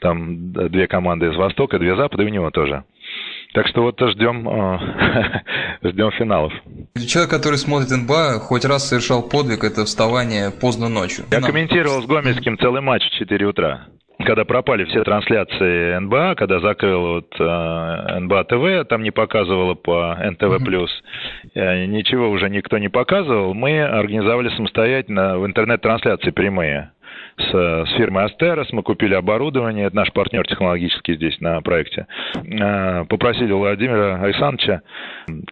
там 0.00 0.52
две 0.52 0.88
команды 0.88 1.26
из 1.26 1.36
Востока, 1.36 1.78
две 1.78 1.94
Запада, 1.94 2.24
и 2.24 2.26
у 2.26 2.30
него 2.30 2.50
тоже. 2.50 2.84
Так 3.54 3.66
что 3.68 3.82
вот 3.82 3.98
ждем, 4.00 4.46
ждем 5.82 6.10
финалов. 6.12 6.52
Человек, 7.06 7.30
который 7.30 7.56
смотрит 7.56 7.90
НБА, 7.90 8.40
хоть 8.40 8.64
раз 8.64 8.88
совершал 8.88 9.22
подвиг, 9.22 9.64
это 9.64 9.84
вставание 9.84 10.50
поздно 10.50 10.88
ночью. 10.88 11.24
Я 11.30 11.40
комментировал 11.40 12.02
с 12.02 12.06
Гомельским 12.06 12.58
целый 12.58 12.82
матч 12.82 13.02
в 13.04 13.18
4 13.18 13.46
утра 13.46 13.88
когда 14.24 14.44
пропали 14.44 14.84
все 14.84 15.04
трансляции 15.04 15.96
НБА, 15.98 16.34
когда 16.36 16.58
закрыл 16.60 17.00
вот 17.00 17.34
э, 17.38 18.18
НБА 18.20 18.44
ТВ, 18.44 18.88
там 18.88 19.02
не 19.02 19.10
показывало 19.10 19.74
по 19.74 20.16
НТВ+, 20.16 20.64
плюс, 20.64 20.90
э, 21.54 21.86
ничего 21.86 22.28
уже 22.30 22.50
никто 22.50 22.78
не 22.78 22.88
показывал, 22.88 23.54
мы 23.54 23.80
организовали 23.80 24.48
самостоятельно 24.50 25.38
в 25.38 25.46
интернет-трансляции 25.46 26.30
прямые 26.30 26.90
с, 27.38 27.86
с 27.86 27.96
фирмой 27.96 28.24
Астерос, 28.24 28.72
мы 28.72 28.82
купили 28.82 29.14
оборудование, 29.14 29.86
это 29.86 29.96
наш 29.96 30.12
партнер 30.12 30.46
технологический 30.46 31.14
здесь 31.14 31.40
на 31.40 31.60
проекте. 31.60 32.06
Э, 32.34 33.04
попросили 33.08 33.52
Владимира 33.52 34.20
Александровича 34.20 34.82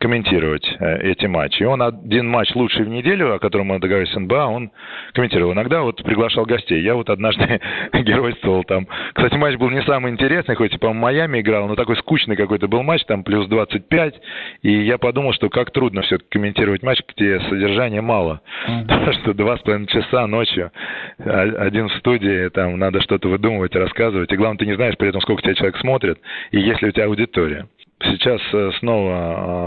комментировать 0.01 0.67
э, 0.79 1.11
эти 1.11 1.27
матчи. 1.27 1.63
И 1.63 1.67
он 1.67 1.83
один 1.83 2.29
матч 2.29 2.55
лучший 2.55 2.85
в 2.85 2.89
неделю, 2.89 3.35
о 3.35 3.39
котором 3.39 3.67
мы 3.67 3.79
договорились 3.79 4.13
с 4.13 4.17
НБА, 4.17 4.47
он 4.47 4.71
комментировал. 5.13 5.53
Иногда 5.53 5.83
вот 5.83 6.03
приглашал 6.03 6.45
гостей. 6.45 6.83
Я 6.83 6.95
вот 6.95 7.11
однажды 7.11 7.61
геройствовал 7.93 8.65
там. 8.65 8.87
Кстати, 9.15 9.35
матч 9.37 9.57
был 9.57 9.71
не 9.71 9.83
самый 9.83 10.13
интересный, 10.13 10.55
хоть 10.55 10.75
и, 10.75 10.79
по-моему, 10.79 11.01
Майами 11.01 11.41
играл, 11.41 11.69
но 11.69 11.77
такой 11.77 11.97
скучный 11.97 12.37
какой-то 12.37 12.69
был 12.69 12.83
матч, 12.83 13.05
там 13.05 13.23
плюс 13.23 13.47
25. 13.49 14.15
И 14.63 14.73
я 14.73 14.99
подумал, 14.99 15.33
что 15.33 15.49
как 15.49 15.71
трудно 15.71 16.03
все-таки 16.03 16.29
комментировать 16.31 16.83
матч, 16.83 17.01
где 17.15 17.41
содержания 17.41 18.01
мало. 18.01 18.41
Потому 18.89 19.13
что 19.13 19.35
два 19.35 19.57
с 19.57 19.61
половиной 19.61 19.89
часа 19.89 20.27
ночью 20.27 20.73
а, 21.19 21.71
один 21.77 21.89
в 21.89 21.99
студии, 21.99 22.49
там 22.49 22.79
надо 22.79 23.01
что-то 23.03 23.29
выдумывать, 23.29 23.75
рассказывать. 23.75 24.33
И 24.33 24.37
главное, 24.37 24.59
ты 24.59 24.67
не 24.67 24.77
знаешь 24.77 24.97
при 24.97 25.09
этом, 25.09 25.21
сколько 25.21 25.43
тебя 25.43 25.55
человек 25.55 25.77
смотрит, 25.79 26.19
и 26.51 26.61
есть 26.61 26.81
ли 26.83 26.89
у 26.89 26.93
тебя 26.93 27.05
аудитория. 27.05 27.69
Сейчас 28.03 28.41
э, 28.53 28.71
снова 28.81 29.13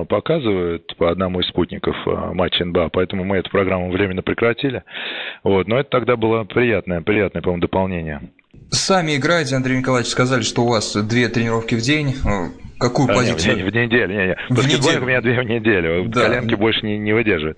а, 0.01 0.05
показывают 0.05 0.95
по 0.97 1.09
одному 1.09 1.39
из 1.39 1.47
спутников 1.47 1.95
а, 2.05 2.31
матч 2.33 2.59
НБА, 2.59 2.89
поэтому 2.89 3.23
мы 3.23 3.37
эту 3.37 3.49
программу 3.49 3.91
временно 3.91 4.21
прекратили. 4.21 4.83
Вот. 5.43 5.67
Но 5.67 5.79
это 5.79 5.89
тогда 5.89 6.15
было 6.15 6.43
приятное, 6.43 7.01
приятное, 7.01 7.41
по-моему, 7.41 7.61
дополнение. 7.61 8.21
Сами 8.69 9.15
играете, 9.15 9.55
Андрей 9.55 9.79
Николаевич, 9.79 10.11
сказали, 10.11 10.43
что 10.43 10.63
у 10.63 10.69
вас 10.69 10.95
две 10.95 11.27
тренировки 11.27 11.73
в 11.73 11.81
день. 11.81 12.15
Э, 12.23 12.49
какую 12.79 13.09
а, 13.09 13.15
позицию? 13.15 13.57
Не, 13.57 13.63
в, 13.63 13.65
в 13.65 13.75
неделю. 13.75 14.07
Не, 14.15 14.27
не. 14.27 14.37
В 14.49 14.57
Баскетбольник 14.57 15.01
у 15.01 15.05
меня 15.05 15.21
две 15.21 15.41
в 15.41 15.45
неделю. 15.45 16.05
Да. 16.09 16.27
Коленки 16.27 16.53
больше 16.53 16.85
не, 16.85 16.99
не 16.99 17.13
выдерживают. 17.13 17.57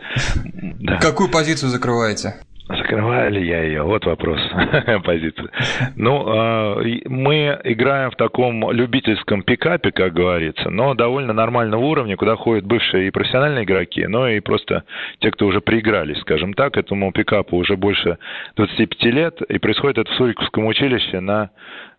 Да. 0.80 1.00
Какую 1.00 1.30
позицию 1.30 1.70
закрываете? 1.70 2.36
Закрываю 2.78 3.32
ли 3.32 3.46
я 3.46 3.64
ее? 3.64 3.84
Вот 3.84 4.06
вопрос 4.06 4.40
позиции. 5.04 5.50
Ну, 5.96 6.24
а, 6.28 6.82
мы 7.06 7.60
играем 7.64 8.12
в 8.12 8.16
таком 8.16 8.72
любительском 8.72 9.44
пикапе, 9.44 9.92
как 9.92 10.14
говорится, 10.14 10.70
но 10.70 10.94
довольно 10.94 11.34
нормального 11.34 11.82
уровня, 11.82 12.16
куда 12.16 12.36
ходят 12.36 12.66
бывшие 12.66 13.08
и 13.08 13.12
профессиональные 13.12 13.66
игроки, 13.66 14.06
но 14.08 14.28
и 14.28 14.40
просто 14.40 14.84
те, 15.20 15.32
кто 15.32 15.48
уже 15.48 15.62
приигрались, 15.62 16.20
скажем 16.22 16.54
так, 16.54 16.78
этому 16.78 17.12
пикапу 17.12 17.58
уже 17.58 17.76
больше 17.76 18.18
25 18.56 19.04
лет, 19.14 19.42
и 19.42 19.58
происходит 19.58 19.98
это 19.98 20.12
в 20.12 20.16
Суриковском 20.16 20.66
училище 20.66 21.20
на 21.20 21.50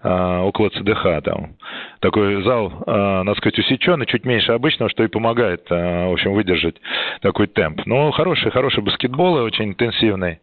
а, 0.02 0.42
около 0.42 0.70
ЦДХ 0.70 1.22
там. 1.24 1.56
Такой 2.00 2.42
зал, 2.42 2.72
а, 2.86 3.22
надо 3.22 3.38
сказать, 3.38 3.58
усеченный, 3.58 4.06
чуть 4.06 4.24
меньше 4.24 4.52
обычного, 4.52 4.90
что 4.90 5.04
и 5.04 5.08
помогает, 5.08 5.68
в 5.68 6.12
общем, 6.12 6.32
выдержать 6.32 6.76
такой 7.20 7.46
темп. 7.46 7.82
Но 7.86 8.10
хороший, 8.10 8.50
хороший 8.50 8.82
баскетбол, 8.82 9.34
очень 9.34 9.70
интенсивный. 9.70 10.40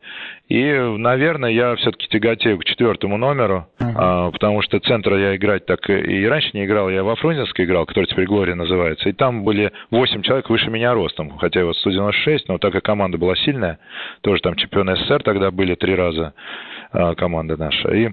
И, 0.47 0.73
наверное, 0.73 1.51
я 1.51 1.75
все-таки 1.75 2.07
тяготею 2.07 2.57
к 2.57 2.65
четвертому 2.65 3.17
номеру, 3.17 3.67
uh-huh. 3.79 4.31
потому 4.31 4.61
что 4.63 4.79
центра 4.79 5.17
я 5.17 5.35
играть 5.35 5.65
так 5.65 5.87
и 5.89 6.27
раньше 6.27 6.49
не 6.53 6.65
играл, 6.65 6.89
я 6.89 7.03
во 7.03 7.15
Фрунзенской 7.15 7.65
играл, 7.65 7.85
который 7.85 8.05
теперь 8.05 8.25
Глория 8.25 8.55
называется, 8.55 9.09
и 9.09 9.13
там 9.13 9.43
были 9.43 9.71
8 9.91 10.23
человек 10.23 10.49
выше 10.49 10.71
меня 10.71 10.93
ростом, 10.93 11.37
хотя 11.37 11.63
вот 11.63 11.77
196, 11.77 12.47
но 12.47 12.57
так 12.57 12.73
как 12.73 12.83
команда 12.83 13.19
была 13.19 13.35
сильная, 13.35 13.77
тоже 14.21 14.41
там 14.41 14.55
чемпионы 14.55 14.95
СССР 14.95 15.21
тогда 15.21 15.51
были 15.51 15.75
три 15.75 15.93
раза, 15.93 16.33
а, 16.33 16.78
команда 16.91 17.57
наша. 17.57 17.89
И 17.93 18.07
э, 18.07 18.11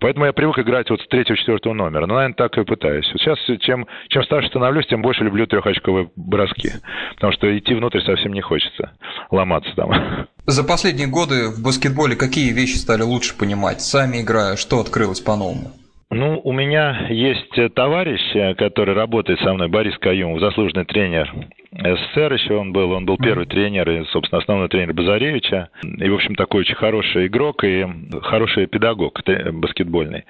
поэтому 0.00 0.26
я 0.26 0.32
привык 0.32 0.58
играть 0.58 0.88
вот 0.90 1.00
с 1.00 1.08
третьего-четвертого 1.08 1.74
номера. 1.74 2.06
Но, 2.06 2.14
наверное, 2.14 2.34
так 2.34 2.56
и 2.58 2.64
пытаюсь. 2.64 3.06
сейчас, 3.06 3.38
чем, 3.60 3.86
чем 4.08 4.22
старше 4.24 4.48
становлюсь, 4.48 4.86
тем 4.86 5.02
больше 5.02 5.24
люблю 5.24 5.46
трехочковые 5.46 6.10
броски. 6.16 6.70
Потому 7.14 7.32
что 7.32 7.58
идти 7.58 7.74
внутрь 7.74 8.00
совсем 8.00 8.32
не 8.32 8.40
хочется. 8.40 8.92
Ломаться 9.30 9.74
там. 9.74 10.26
За 10.46 10.64
последние 10.64 11.08
годы 11.08 11.50
в 11.50 11.62
баскетболе 11.62 12.16
какие 12.16 12.52
вещи 12.52 12.76
стали 12.76 13.02
лучше 13.02 13.36
понимать? 13.36 13.80
Сами 13.80 14.22
играя, 14.22 14.56
что 14.56 14.80
открылось 14.80 15.20
по-новому? 15.20 15.72
Ну, 16.10 16.40
у 16.42 16.52
меня 16.52 17.06
есть 17.10 17.74
товарищ, 17.74 18.20
э, 18.34 18.54
который 18.54 18.94
работает 18.94 19.40
со 19.40 19.52
мной, 19.52 19.68
Борис 19.68 19.98
Каюмов, 19.98 20.40
заслуженный 20.40 20.86
тренер 20.86 21.30
СССР 21.78 22.32
еще 22.32 22.56
он 22.56 22.72
был, 22.72 22.90
он 22.90 23.06
был 23.06 23.16
первый 23.18 23.46
тренер 23.46 23.88
и, 23.88 24.04
собственно, 24.06 24.40
основной 24.40 24.68
тренер 24.68 24.94
Базаревича. 24.94 25.68
И, 25.84 26.08
в 26.08 26.14
общем, 26.14 26.34
такой 26.34 26.62
очень 26.62 26.74
хороший 26.74 27.28
игрок 27.28 27.62
и 27.62 27.86
хороший 28.22 28.66
педагог 28.66 29.20
баскетбольный. 29.52 30.24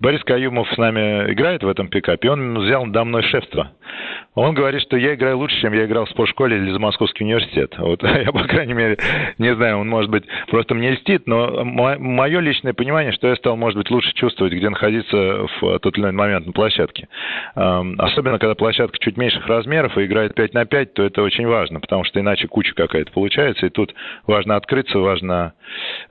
Борис 0.00 0.24
Каюмов 0.24 0.66
с 0.72 0.78
нами 0.78 1.30
играет 1.32 1.62
в 1.62 1.68
этом 1.68 1.88
пикапе, 1.88 2.28
и 2.28 2.30
он 2.30 2.58
взял 2.58 2.86
надо 2.86 3.04
мной 3.04 3.22
шефство. 3.22 3.72
Он 4.34 4.54
говорит, 4.54 4.80
что 4.82 4.96
я 4.96 5.14
играю 5.14 5.38
лучше, 5.38 5.60
чем 5.60 5.74
я 5.74 5.84
играл 5.84 6.06
в 6.06 6.10
спортшколе 6.10 6.56
или 6.56 6.70
за 6.70 6.78
Московский 6.78 7.24
университет. 7.24 7.74
Вот 7.78 8.02
я, 8.02 8.32
по 8.32 8.44
крайней 8.44 8.74
мере, 8.74 8.96
не 9.38 9.54
знаю, 9.54 9.78
он, 9.78 9.88
может 9.88 10.10
быть, 10.10 10.24
просто 10.48 10.74
мне 10.74 10.92
льстит, 10.92 11.26
но 11.26 11.64
мое 11.64 12.40
личное 12.40 12.72
понимание, 12.72 13.12
что 13.12 13.28
я 13.28 13.36
стал, 13.36 13.56
может 13.56 13.76
быть, 13.76 13.90
лучше 13.90 14.12
чувствовать, 14.14 14.54
где 14.54 14.70
находиться 14.70 15.46
в 15.60 15.78
тот 15.80 15.96
или 15.98 16.04
иной 16.04 16.12
момент 16.12 16.46
на 16.46 16.52
площадке. 16.52 17.08
Особенно, 17.54 18.38
когда 18.38 18.54
площадка 18.54 18.98
чуть 18.98 19.18
меньших 19.18 19.46
размеров 19.46 19.96
и 19.98 20.04
играет 20.06 20.34
5 20.34 20.54
на 20.54 20.64
5, 20.64 20.93
играть, 20.93 20.93
то 20.94 21.02
это 21.02 21.22
очень 21.22 21.46
важно, 21.46 21.80
потому 21.80 22.04
что 22.04 22.20
иначе 22.20 22.48
куча 22.48 22.74
какая-то 22.74 23.12
получается, 23.12 23.66
и 23.66 23.70
тут 23.70 23.94
важно 24.26 24.56
открыться, 24.56 24.98
важно 24.98 25.54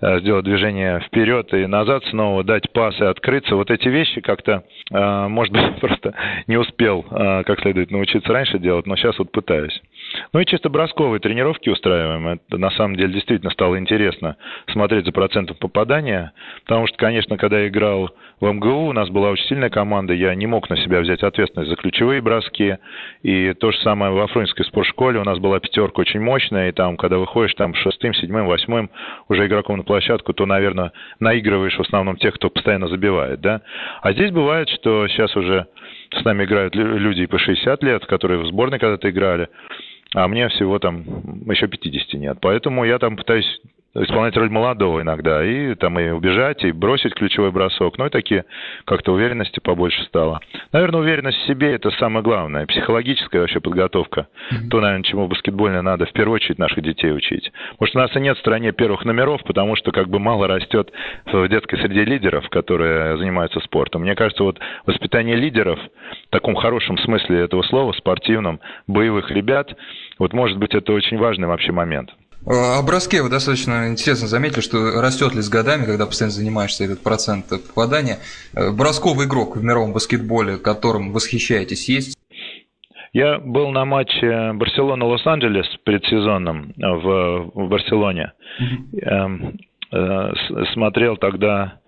э, 0.02 0.20
сделать 0.20 0.46
движение 0.46 1.00
вперед 1.02 1.54
и 1.54 1.66
назад 1.66 2.04
снова, 2.06 2.44
дать 2.44 2.72
пас 2.72 3.00
и 3.00 3.06
открыться. 3.06 3.56
Вот 3.56 3.72
эти 3.72 3.88
вещи 3.88 4.22
как-то, 4.22 4.64
э, 4.92 5.28
может 5.28 5.54
быть, 5.54 5.76
просто 5.80 6.14
не 6.48 6.58
успел 6.58 7.06
э, 7.10 7.44
как 7.44 7.62
следует 7.62 7.92
научиться 7.92 8.32
раньше 8.32 8.60
делать, 8.60 8.86
но 8.86 8.96
сейчас 8.96 9.18
вот 9.18 9.32
пытаюсь. 9.32 9.82
Ну 10.32 10.40
и 10.40 10.46
чисто 10.46 10.70
бросковые 10.70 11.20
тренировки 11.20 11.70
устраиваем. 11.70 12.28
Это 12.28 12.58
на 12.58 12.72
самом 12.72 12.96
деле 12.96 13.14
действительно 13.14 13.52
стало 13.52 13.78
интересно 13.78 14.38
смотреть 14.72 15.06
за 15.06 15.12
процентом 15.12 15.58
попадания, 15.58 16.32
потому 16.64 16.88
что, 16.88 16.98
конечно, 16.98 17.38
когда 17.38 17.60
я 17.60 17.68
играл 17.68 18.12
в 18.40 18.52
МГУ, 18.52 18.88
у 18.88 18.94
нас 18.94 19.10
была 19.10 19.30
очень 19.30 19.46
сильная 19.46 19.70
команда, 19.70 20.14
я 20.14 20.34
не 20.36 20.48
мог 20.48 20.70
на 20.70 20.78
себя 20.78 21.02
взять 21.02 21.24
ответственность 21.24 21.70
за 21.70 21.76
ключевые 21.76 22.22
броски, 22.22 22.78
и 23.22 23.54
то 23.54 23.72
же 23.72 23.78
самое 23.80 24.12
во 24.12 24.28
Фрунзенской 24.28 24.66
спортшколе, 24.66 25.20
у 25.20 25.24
нас 25.24 25.40
была 25.40 25.60
пятерка 25.60 26.02
очень 26.02 26.20
мощная, 26.20 26.70
и 26.70 26.72
там, 26.72 26.98
когда 26.98 27.18
выходишь 27.18 27.56
там 27.56 27.74
шестым, 27.74 28.14
седьмым, 28.14 28.48
восьмым 28.48 28.90
уже 29.30 29.48
игроком 29.48 29.78
на 29.78 29.84
площадку, 29.84 30.34
то, 30.34 30.46
наверное, 30.46 30.92
наигрываешь 31.20 31.78
в 31.78 31.82
основном 31.82 32.18
тех, 32.18 32.34
кто 32.36 32.50
постоянно 32.50 32.88
забивает, 32.88 33.42
да. 33.42 33.62
А 34.02 34.14
здесь 34.14 34.32
бывает, 34.32 34.70
что 34.70 35.08
сейчас 35.08 35.36
уже 35.36 35.68
с 36.12 36.24
нами 36.24 36.44
играют 36.44 36.76
люди 36.76 37.22
и 37.22 37.28
по 37.28 37.40
60 37.40 37.84
лет, 37.84 38.06
которые 38.06 38.40
в 38.40 38.48
сборной 38.48 38.80
когда-то 38.80 39.10
играли, 39.10 39.50
а 40.14 40.28
мне 40.28 40.48
всего 40.50 40.80
там 40.80 41.04
еще 41.50 41.68
50 41.68 42.14
нет. 42.14 42.38
Поэтому 42.42 42.84
я 42.86 43.00
там 43.00 43.18
пытаюсь 43.18 43.62
исполнять 43.96 44.36
роль 44.36 44.50
молодого 44.50 45.02
иногда, 45.02 45.46
и 45.46 45.76
там 45.76 46.00
и 46.00 46.10
убежать, 46.10 46.64
и 46.64 46.72
бросить 46.72 47.14
ключевой 47.14 47.52
бросок. 47.52 47.98
Ну 47.98 48.08
и 48.08 48.10
такие 48.10 48.46
как-то 48.86 49.14
уверенности 49.14 49.60
побольше 49.60 50.04
стало. 50.06 50.40
Наверное, 50.72 51.02
уверенность 51.02 51.38
в 51.40 51.48
себе– 51.48 51.74
это 51.74 51.92
самое 51.92 52.24
главное. 52.24 52.66
Психологическая 52.66 53.42
вообще 53.42 53.60
подготовка. 53.60 54.28
Mm-hmm. 54.52 54.70
То, 54.70 54.80
наверное, 54.82 55.04
чему 55.04 55.28
баскетбольно 55.28 55.82
надо 55.82 56.06
в 56.06 56.14
первую 56.14 56.36
очередь 56.36 56.58
наших 56.58 56.82
детей 56.84 57.12
учить. 57.12 57.52
Может, 57.80 57.96
у 57.96 58.00
нас 58.00 58.16
и 58.16 58.20
нет 58.20 58.38
в 58.38 58.40
стране 58.40 58.72
первых 58.72 59.06
номеров, 59.06 59.44
потому 59.44 59.76
что 59.76 59.92
как 59.92 60.10
бы 60.10 60.20
мало 60.20 60.48
растет 60.48 60.92
в 61.26 61.48
детской 61.48 61.78
среде 61.78 62.04
лидеров, 62.04 62.50
которые 62.50 63.18
занимаются 63.18 63.60
спортом. 63.60 64.02
Мне 64.02 64.16
кажется, 64.16 64.44
вот 64.44 64.60
воспитание 64.86 65.36
лидеров 65.36 65.80
в 65.80 66.30
таком 66.32 66.56
хорошем 66.56 66.98
смысле 66.98 67.42
этого 67.42 67.62
слова, 67.64 67.92
спортивном, 67.94 68.60
боевых 68.88 69.30
ребят, 69.32 69.76
вот 70.18 70.34
может 70.34 70.58
быть 70.58 70.74
это 70.74 70.94
очень 70.94 71.18
важный 71.18 71.48
вообще 71.48 71.72
момент. 71.72 72.12
О 72.46 72.82
броске 72.84 73.22
вы 73.22 73.30
достаточно 73.30 73.90
интересно 73.90 74.28
заметили, 74.28 74.60
что 74.60 75.02
растет 75.02 75.34
ли 75.34 75.42
с 75.42 75.50
годами, 75.50 75.86
когда 75.86 76.06
постоянно 76.06 76.34
занимаешься 76.34 76.84
этот 76.84 77.02
процент 77.02 77.46
попадания. 77.48 78.20
Э, 78.54 78.72
бросковый 78.72 79.28
игрок 79.28 79.56
в 79.56 79.64
мировом 79.64 79.94
баскетболе, 79.94 80.58
которым 80.58 81.14
восхищаетесь, 81.14 81.88
есть? 81.88 82.18
Я 83.14 83.40
был 83.40 83.70
на 83.70 83.86
матче 83.86 84.52
Барселона-Лос-Анджелес 84.54 85.68
предсезонном 85.86 86.74
в, 86.76 87.52
в 87.54 87.70
Барселоне. 87.70 88.34
Mm-hmm. 88.60 89.60
Смотрел 90.74 91.18
тогда 91.18 91.80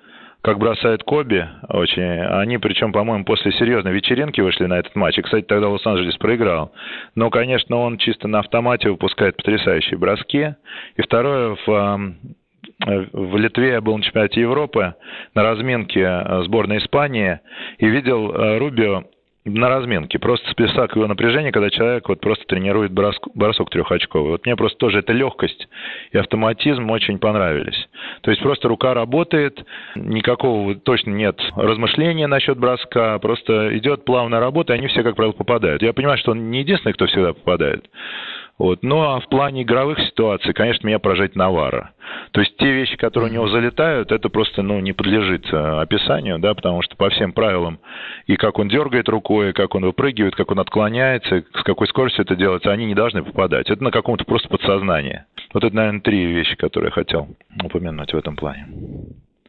как 0.45 0.59
бросает 0.59 1.01
Коби, 1.01 1.43
очень. 1.69 2.03
Они, 2.03 2.59
причем, 2.59 2.91
по-моему, 2.91 3.25
после 3.25 3.51
серьезной 3.53 3.93
вечеринки 3.93 4.41
вышли 4.41 4.67
на 4.67 4.77
этот 4.77 4.95
матч. 4.95 5.17
И, 5.17 5.23
кстати, 5.23 5.43
тогда 5.43 5.69
Лос-Анджелес 5.69 6.17
проиграл. 6.17 6.71
Но, 7.15 7.31
конечно, 7.31 7.77
он 7.77 7.97
чисто 7.97 8.27
на 8.27 8.39
автомате 8.39 8.91
выпускает 8.91 9.37
потрясающие 9.37 9.97
броски. 9.97 10.53
И 10.97 11.01
второе, 11.01 11.57
в 11.65 12.15
в 12.79 13.37
Литве 13.37 13.69
я 13.69 13.81
был 13.81 13.97
на 13.97 14.03
чемпионате 14.03 14.41
Европы 14.41 14.93
на 15.33 15.43
разминке 15.43 16.23
сборной 16.43 16.79
Испании 16.79 17.39
и 17.77 17.87
видел 17.87 18.31
э, 18.31 18.57
Рубио 18.57 19.05
на 19.45 19.69
разминке. 19.69 20.17
Просто 20.17 20.49
список 20.51 20.95
его 20.95 21.07
напряжения, 21.07 21.51
когда 21.51 21.69
человек 21.69 22.09
вот 22.09 22.19
просто 22.19 22.45
тренирует 22.47 22.91
бросок, 22.91 23.27
бросок 23.35 23.69
трехочковый. 23.69 24.31
Вот 24.31 24.45
мне 24.45 24.55
просто 24.55 24.77
тоже 24.79 24.99
эта 24.99 25.13
легкость 25.13 25.67
и 26.11 26.17
автоматизм 26.17 26.89
очень 26.89 27.19
понравились. 27.19 27.87
То 28.21 28.31
есть 28.31 28.41
просто 28.41 28.67
рука 28.67 28.93
работает, 28.93 29.63
никакого 29.95 30.75
точно 30.75 31.11
нет 31.11 31.39
размышления 31.55 32.27
насчет 32.27 32.57
броска, 32.57 33.19
просто 33.19 33.77
идет 33.77 34.03
плавная 34.03 34.39
работа, 34.39 34.73
и 34.73 34.77
они 34.77 34.87
все, 34.87 35.03
как 35.03 35.15
правило, 35.15 35.33
попадают. 35.33 35.83
Я 35.83 35.93
понимаю, 35.93 36.17
что 36.17 36.31
он 36.31 36.49
не 36.49 36.59
единственный, 36.59 36.93
кто 36.93 37.05
всегда 37.05 37.33
попадает. 37.33 37.85
Вот. 38.57 38.83
Ну 38.83 39.01
а 39.01 39.19
в 39.19 39.27
плане 39.27 39.63
игровых 39.63 39.99
ситуаций, 39.99 40.53
конечно, 40.53 40.87
меня 40.87 40.99
поражает 40.99 41.35
Навара. 41.35 41.91
То 42.31 42.39
есть 42.39 42.55
те 42.57 42.71
вещи, 42.71 42.95
которые 42.95 43.29
у 43.29 43.33
него 43.33 43.47
залетают, 43.49 44.11
это 44.11 44.29
просто 44.29 44.61
ну, 44.61 44.79
не 44.79 44.93
подлежит 44.93 45.45
э, 45.51 45.57
описанию, 45.81 46.39
да, 46.39 46.53
потому 46.53 46.81
что 46.81 46.95
по 46.95 47.09
всем 47.09 47.33
правилам 47.33 47.79
и 48.27 48.37
как 48.37 48.57
он 48.57 48.69
дергает 48.69 49.09
рукой, 49.09 49.49
и 49.49 49.53
как 49.53 49.75
он 49.75 49.83
выпрыгивает, 49.83 50.35
как 50.35 50.51
он 50.51 50.59
отклоняется, 50.59 51.43
с 51.53 51.63
какой 51.63 51.87
скоростью 51.87 52.23
это 52.23 52.35
делается, 52.35 52.71
они 52.71 52.85
не 52.85 52.95
должны 52.95 53.23
попадать. 53.23 53.69
Это 53.69 53.83
на 53.83 53.91
каком-то 53.91 54.23
просто 54.23 54.47
подсознании. 54.47 55.25
Вот 55.53 55.63
это, 55.63 55.75
наверное, 55.75 56.01
три 56.01 56.25
вещи, 56.25 56.55
которые 56.55 56.89
я 56.89 56.93
хотел 56.93 57.27
упомянуть 57.61 58.13
в 58.13 58.17
этом 58.17 58.35
плане. 58.35 58.67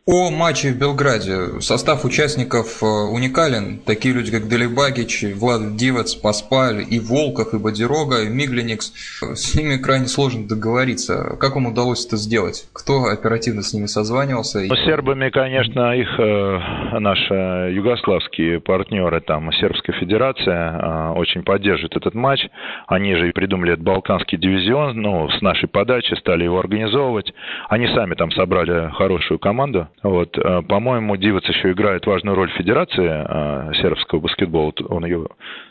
О 0.09 0.31
матче 0.31 0.71
в 0.71 0.79
Белграде. 0.79 1.61
Состав 1.61 2.05
участников 2.05 2.81
э, 2.81 2.87
уникален. 2.87 3.81
Такие 3.85 4.15
люди, 4.15 4.31
как 4.31 4.47
Делибагич, 4.47 5.25
Влад 5.35 5.75
Дивец, 5.75 6.15
Паспаль, 6.15 6.85
и 6.89 7.01
Волков, 7.01 7.55
и 7.55 7.59
Бодирога, 7.59 8.23
и 8.23 8.29
Миглиникс. 8.29 8.93
С 9.35 9.57
ними 9.57 9.79
крайне 9.79 10.07
сложно 10.07 10.47
договориться. 10.47 11.37
Как 11.41 11.57
вам 11.57 11.67
удалось 11.67 12.07
это 12.07 12.17
сделать? 12.19 12.69
Кто 12.73 13.07
оперативно 13.07 13.63
с 13.63 13.75
ними 13.75 13.87
созванивался? 13.87 14.61
С 14.61 14.85
сербами, 14.85 15.29
конечно, 15.31 15.97
их 15.97 16.09
э, 16.21 16.99
наши 17.01 17.73
югославские 17.75 18.61
партнеры, 18.61 19.21
там, 19.21 19.53
Сербская 19.55 19.99
Федерация, 19.99 20.71
э, 20.71 21.09
очень 21.17 21.43
поддерживают 21.43 21.97
этот 21.97 22.15
матч. 22.15 22.47
Они 22.87 23.17
же 23.17 23.29
и 23.29 23.33
придумали 23.33 23.73
этот 23.73 23.85
Балканский 23.85 24.39
дивизион, 24.39 25.03
ну, 25.03 25.29
с 25.31 25.43
нашей 25.43 25.69
подачи 25.69 26.15
стали 26.15 26.45
его 26.45 26.61
организовывать. 26.61 27.35
Они 27.69 27.89
сами 27.89 28.15
там 28.15 28.31
собрали 28.31 28.89
хорошую 28.93 29.41
команду 29.41 29.89
вот, 30.03 30.37
э, 30.39 30.63
по-моему, 30.63 31.17
Дивец 31.17 31.45
еще 31.49 31.73
играет 31.73 32.07
важную 32.07 32.37
роль 32.37 32.51
в 32.51 32.57
Федерации 32.57 33.09
э, 33.09 33.73
сербского 33.81 34.21
баскетбола. 34.21 34.73
Он 34.89 35.05
ее, 35.05 35.27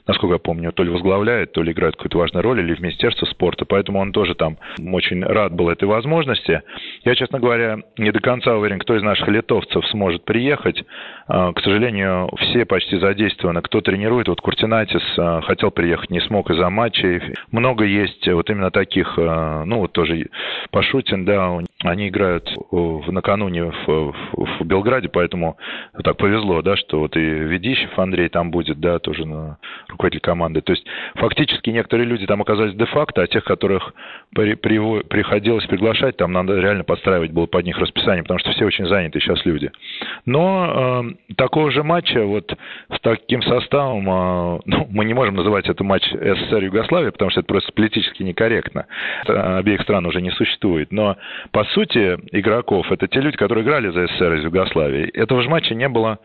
насколько 0.07 0.33
я 0.35 0.39
помню, 0.39 0.71
то 0.71 0.83
ли 0.83 0.89
возглавляет, 0.89 1.51
то 1.51 1.61
ли 1.61 1.71
играет 1.71 1.95
какую-то 1.95 2.17
важную 2.17 2.43
роль, 2.43 2.59
или 2.59 2.75
в 2.75 2.79
Министерство 2.79 3.25
спорта. 3.25 3.65
Поэтому 3.65 3.99
он 3.99 4.11
тоже 4.11 4.35
там 4.35 4.57
очень 4.79 5.23
рад 5.23 5.53
был 5.53 5.69
этой 5.69 5.85
возможности. 5.85 6.61
Я, 7.03 7.15
честно 7.15 7.39
говоря, 7.39 7.79
не 7.97 8.11
до 8.11 8.19
конца 8.19 8.55
уверен, 8.55 8.79
кто 8.79 8.95
из 8.95 9.03
наших 9.03 9.27
литовцев 9.27 9.85
сможет 9.87 10.25
приехать. 10.25 10.83
Э, 11.27 11.51
к 11.53 11.59
сожалению, 11.61 12.29
все 12.37 12.65
почти 12.65 12.97
задействованы. 12.97 13.61
Кто 13.61 13.81
тренирует, 13.81 14.27
вот 14.27 14.41
Куртинатис 14.41 15.03
хотел 15.45 15.71
приехать, 15.71 16.09
не 16.09 16.21
смог 16.21 16.49
из-за 16.49 16.69
матчей. 16.69 17.21
Много 17.51 17.85
есть 17.85 18.27
вот 18.27 18.49
именно 18.49 18.71
таких, 18.71 19.17
ну 19.17 19.79
вот 19.79 19.93
тоже 19.93 20.27
Пашутин, 20.71 21.25
да, 21.25 21.59
они 21.83 22.09
играют 22.09 22.49
в, 22.71 23.11
накануне 23.11 23.71
в, 23.71 23.87
в, 23.87 24.13
в 24.59 24.65
Белграде, 24.65 25.09
поэтому 25.09 25.57
так 26.03 26.17
повезло, 26.17 26.61
да, 26.61 26.75
что 26.75 26.99
вот 26.99 27.15
и 27.15 27.19
Ведищев 27.19 27.97
Андрей 27.97 28.29
там 28.29 28.51
будет, 28.51 28.79
да, 28.79 28.99
тоже 28.99 29.25
на 29.25 29.57
руководитель 29.95 30.21
команды. 30.21 30.61
То 30.61 30.73
есть 30.73 30.85
фактически 31.15 31.69
некоторые 31.69 32.07
люди 32.07 32.25
там 32.25 32.41
оказались 32.41 32.75
де-факто, 32.75 33.21
а 33.21 33.27
тех, 33.27 33.43
которых 33.43 33.93
при, 34.33 34.55
при, 34.55 35.03
приходилось 35.03 35.65
приглашать, 35.65 36.17
там 36.17 36.31
надо 36.31 36.59
реально 36.59 36.83
подстраивать 36.83 37.31
было 37.31 37.45
под 37.45 37.65
них 37.65 37.77
расписание, 37.77 38.23
потому 38.23 38.39
что 38.39 38.51
все 38.51 38.65
очень 38.65 38.85
заняты 38.85 39.19
сейчас 39.19 39.45
люди. 39.45 39.71
Но 40.25 41.03
э, 41.29 41.33
такого 41.35 41.71
же 41.71 41.83
матча 41.83 42.23
вот 42.25 42.55
с 42.93 42.99
таким 43.01 43.41
составом, 43.41 44.09
э, 44.09 44.59
ну, 44.65 44.87
мы 44.91 45.05
не 45.05 45.13
можем 45.13 45.35
называть 45.35 45.67
это 45.67 45.83
матч 45.83 46.03
СССР-Югославия, 46.11 47.11
потому 47.11 47.31
что 47.31 47.39
это 47.39 47.47
просто 47.47 47.71
политически 47.71 48.23
некорректно. 48.23 48.85
Обеих 49.25 49.81
стран 49.81 50.05
уже 50.05 50.21
не 50.21 50.31
существует. 50.31 50.91
Но 50.91 51.17
по 51.51 51.63
сути 51.65 52.17
игроков 52.31 52.91
это 52.91 53.07
те 53.07 53.21
люди, 53.21 53.37
которые 53.37 53.63
играли 53.63 53.89
за 53.89 54.07
СССР 54.07 54.33
из 54.35 54.43
Югославии. 54.43 55.09
Этого 55.11 55.41
же 55.41 55.49
матча 55.49 55.73
не 55.73 55.87
было 55.87 56.19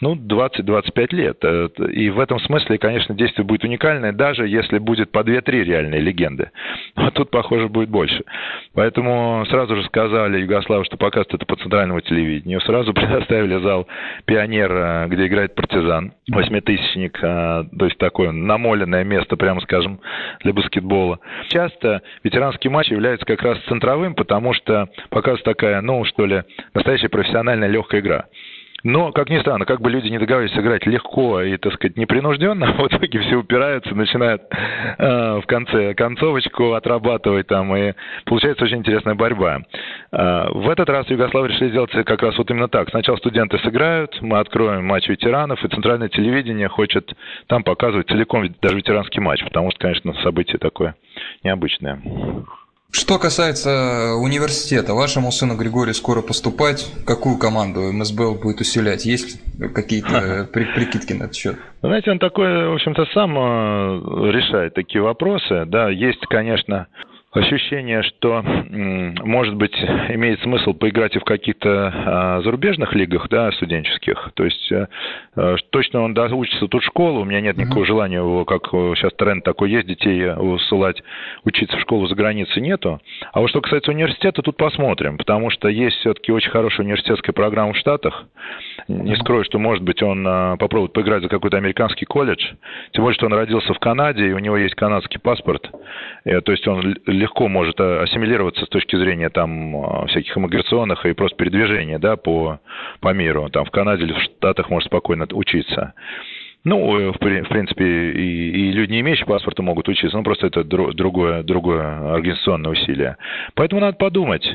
ну, 0.00 0.14
20-25 0.14 1.14
лет. 1.14 1.38
Э, 1.42 1.68
и 1.90 2.10
в 2.10 2.20
этом 2.20 2.38
смысле, 2.40 2.78
конечно, 2.78 3.14
действие 3.14 3.44
будет 3.44 3.64
уникальное, 3.64 4.12
даже 4.12 4.46
если 4.46 4.78
будет 4.78 5.10
по 5.10 5.20
2-3 5.20 5.64
реальные 5.64 6.00
легенды. 6.00 6.50
А 6.96 7.10
тут, 7.10 7.30
похоже, 7.30 7.68
будет 7.68 7.88
больше. 7.88 8.24
Поэтому 8.74 9.44
сразу 9.48 9.76
же 9.76 9.84
сказали 9.84 10.40
Югославу, 10.40 10.84
что 10.84 10.96
покажут 10.96 11.34
это 11.34 11.46
по 11.46 11.54
центральному 11.56 12.00
телевидению. 12.00 12.60
Сразу 12.62 12.92
предоставили 12.94 13.62
зал 13.62 13.86
«Пионер», 14.24 14.72
э, 14.72 15.06
где 15.08 15.26
играет 15.26 15.54
«Партизан», 15.54 16.12
восьмитысячник, 16.30 17.18
э, 17.22 17.64
то 17.78 17.84
есть 17.84 17.98
такое 17.98 18.32
намоленное 18.32 19.04
место, 19.04 19.36
прямо 19.36 19.60
скажем, 19.60 20.00
для 20.42 20.52
баскетбола. 20.52 21.20
Часто 21.48 22.02
ветеранский 22.24 22.70
матч 22.70 22.88
является 22.88 23.24
как 23.24 23.42
раз 23.42 23.58
центровым, 23.68 24.14
потому 24.14 24.52
что 24.52 24.88
показывается 25.10 25.44
такая, 25.44 25.80
ну, 25.80 26.04
что 26.04 26.26
ли, 26.26 26.42
настоящая 26.74 27.08
профессиональная 27.08 27.68
легкая 27.68 28.00
игра. 28.00 28.26
Но, 28.82 29.12
как 29.12 29.30
ни 29.30 29.38
странно, 29.38 29.64
как 29.64 29.80
бы 29.80 29.90
люди 29.90 30.08
не 30.08 30.18
договаривались 30.18 30.54
сыграть 30.54 30.86
легко 30.86 31.40
и, 31.40 31.56
так 31.56 31.72
сказать, 31.74 31.96
непринужденно, 31.96 32.72
в 32.78 32.86
итоге 32.86 33.20
все 33.20 33.36
упираются, 33.36 33.94
начинают 33.94 34.42
э, 34.98 35.40
в 35.42 35.46
конце 35.46 35.94
концовочку 35.94 36.72
отрабатывать 36.72 37.46
там, 37.46 37.74
и 37.74 37.94
получается 38.24 38.64
очень 38.64 38.78
интересная 38.78 39.14
борьба. 39.14 39.62
Э, 40.12 40.48
в 40.50 40.68
этот 40.68 40.88
раз 40.90 41.08
Югославы 41.08 41.48
решили 41.48 41.70
сделать 41.70 41.90
как 41.90 42.22
раз 42.22 42.36
вот 42.36 42.50
именно 42.50 42.68
так. 42.68 42.90
Сначала 42.90 43.16
студенты 43.16 43.58
сыграют, 43.58 44.20
мы 44.20 44.38
откроем 44.38 44.84
матч 44.86 45.08
ветеранов, 45.08 45.64
и 45.64 45.68
центральное 45.68 46.08
телевидение 46.08 46.68
хочет 46.68 47.12
там 47.46 47.62
показывать 47.62 48.08
целиком 48.08 48.46
даже 48.60 48.76
ветеранский 48.76 49.20
матч, 49.20 49.42
потому 49.42 49.70
что, 49.70 49.80
конечно, 49.80 50.12
событие 50.22 50.58
такое 50.58 50.94
необычное. 51.42 52.00
Что 52.90 53.18
касается 53.18 54.14
университета, 54.14 54.94
вашему 54.94 55.30
сыну 55.30 55.56
Григорию 55.56 55.94
скоро 55.94 56.22
поступать. 56.22 56.90
Какую 57.06 57.36
команду 57.38 57.92
МСБЛ 57.92 58.36
будет 58.36 58.60
усилять? 58.60 59.04
Есть 59.04 59.40
какие-то 59.74 60.48
прикидки 60.52 61.12
на 61.12 61.24
этот 61.24 61.36
счет? 61.36 61.56
Знаете, 61.82 62.10
он 62.10 62.18
такой, 62.18 62.68
в 62.68 62.74
общем-то, 62.74 63.04
сам 63.12 63.36
э, 63.36 64.32
решает 64.32 64.74
такие 64.74 65.02
вопросы. 65.02 65.66
Да, 65.66 65.90
есть, 65.90 66.24
конечно, 66.28 66.86
ощущение, 67.36 68.02
что, 68.02 68.42
может 68.42 69.54
быть, 69.54 69.76
имеет 70.08 70.40
смысл 70.40 70.72
поиграть 70.72 71.16
и 71.16 71.18
в 71.18 71.24
каких-то 71.24 71.92
а, 71.94 72.40
зарубежных 72.42 72.94
лигах, 72.94 73.28
да, 73.28 73.52
студенческих. 73.52 74.30
То 74.34 74.44
есть 74.44 74.72
э, 74.72 74.86
э, 75.36 75.56
точно 75.70 76.02
он 76.02 76.14
доучится 76.14 76.66
тут 76.68 76.82
в 76.82 76.86
школу, 76.86 77.20
у 77.20 77.24
меня 77.24 77.40
нет 77.40 77.56
никакого 77.56 77.84
mm-hmm. 77.84 77.86
желания 77.86 78.16
его, 78.16 78.44
как 78.44 78.68
сейчас 78.70 79.12
тренд 79.14 79.44
такой 79.44 79.70
есть, 79.70 79.86
детей 79.86 80.30
усылать 80.32 81.02
учиться 81.44 81.76
в 81.76 81.80
школу 81.80 82.06
за 82.06 82.14
границей 82.14 82.62
нету. 82.62 83.00
А 83.32 83.40
вот 83.40 83.50
что 83.50 83.60
касается 83.60 83.90
университета, 83.90 84.42
тут 84.42 84.56
посмотрим, 84.56 85.18
потому 85.18 85.50
что 85.50 85.68
есть 85.68 85.96
все-таки 85.98 86.32
очень 86.32 86.50
хорошая 86.50 86.86
университетская 86.86 87.32
программа 87.32 87.72
в 87.72 87.76
Штатах. 87.76 88.24
Не 88.88 89.16
скрою, 89.16 89.44
что, 89.44 89.58
может 89.58 89.82
быть, 89.82 90.02
он 90.02 90.24
попробует 90.58 90.92
поиграть 90.92 91.22
за 91.22 91.28
какой-то 91.28 91.56
американский 91.56 92.06
колледж, 92.06 92.44
тем 92.92 93.04
более, 93.04 93.14
что 93.14 93.26
он 93.26 93.32
родился 93.32 93.74
в 93.74 93.78
Канаде, 93.78 94.28
и 94.28 94.32
у 94.32 94.38
него 94.38 94.56
есть 94.56 94.74
канадский 94.74 95.20
паспорт, 95.20 95.70
то 96.24 96.52
есть 96.52 96.66
он 96.68 96.96
легко 97.26 97.48
может 97.48 97.80
э, 97.80 98.02
ассимилироваться 98.02 98.64
с 98.64 98.68
точки 98.68 98.96
зрения 98.96 99.30
там 99.30 99.76
э, 99.76 100.06
всяких 100.06 100.36
иммиграционных 100.38 101.04
и 101.06 101.12
просто 101.12 101.36
передвижения, 101.36 101.98
да, 101.98 102.16
по, 102.16 102.60
по 103.00 103.12
миру. 103.12 103.48
Там 103.50 103.64
в 103.64 103.70
Канаде 103.70 104.04
или 104.04 104.12
в 104.12 104.22
Штатах 104.22 104.70
может 104.70 104.86
спокойно 104.86 105.26
учиться. 105.32 105.92
Ну, 106.62 106.98
э, 106.98 107.10
в, 107.10 107.18
принципе, 107.18 107.84
и, 107.84 108.50
и 108.50 108.72
люди, 108.72 108.92
не 108.92 109.00
имеющие 109.00 109.26
паспорта, 109.26 109.62
могут 109.62 109.88
учиться, 109.88 110.16
но 110.16 110.22
просто 110.22 110.46
это 110.46 110.62
другое, 110.62 111.42
другое 111.42 112.14
организационное 112.14 112.70
усилие. 112.70 113.16
Поэтому 113.54 113.80
надо 113.80 113.96
подумать. 113.96 114.46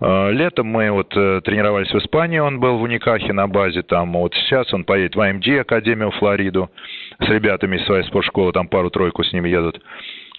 Летом 0.00 0.66
мы 0.66 0.90
вот 0.90 1.10
тренировались 1.10 1.92
в 1.92 1.98
Испании, 1.98 2.38
он 2.38 2.60
был 2.60 2.78
в 2.78 2.82
Уникахе 2.82 3.32
на 3.32 3.48
базе, 3.48 3.82
там 3.82 4.12
вот 4.12 4.34
сейчас 4.34 4.72
он 4.72 4.84
поедет 4.84 5.16
в 5.16 5.20
AMG 5.20 5.60
Академию 5.60 6.10
в 6.10 6.16
Флориду 6.16 6.70
с 7.20 7.28
ребятами 7.28 7.76
из 7.76 7.84
своей 7.86 8.04
спортшколы, 8.04 8.52
там 8.52 8.68
пару-тройку 8.68 9.24
с 9.24 9.32
ними 9.32 9.48
едут. 9.48 9.80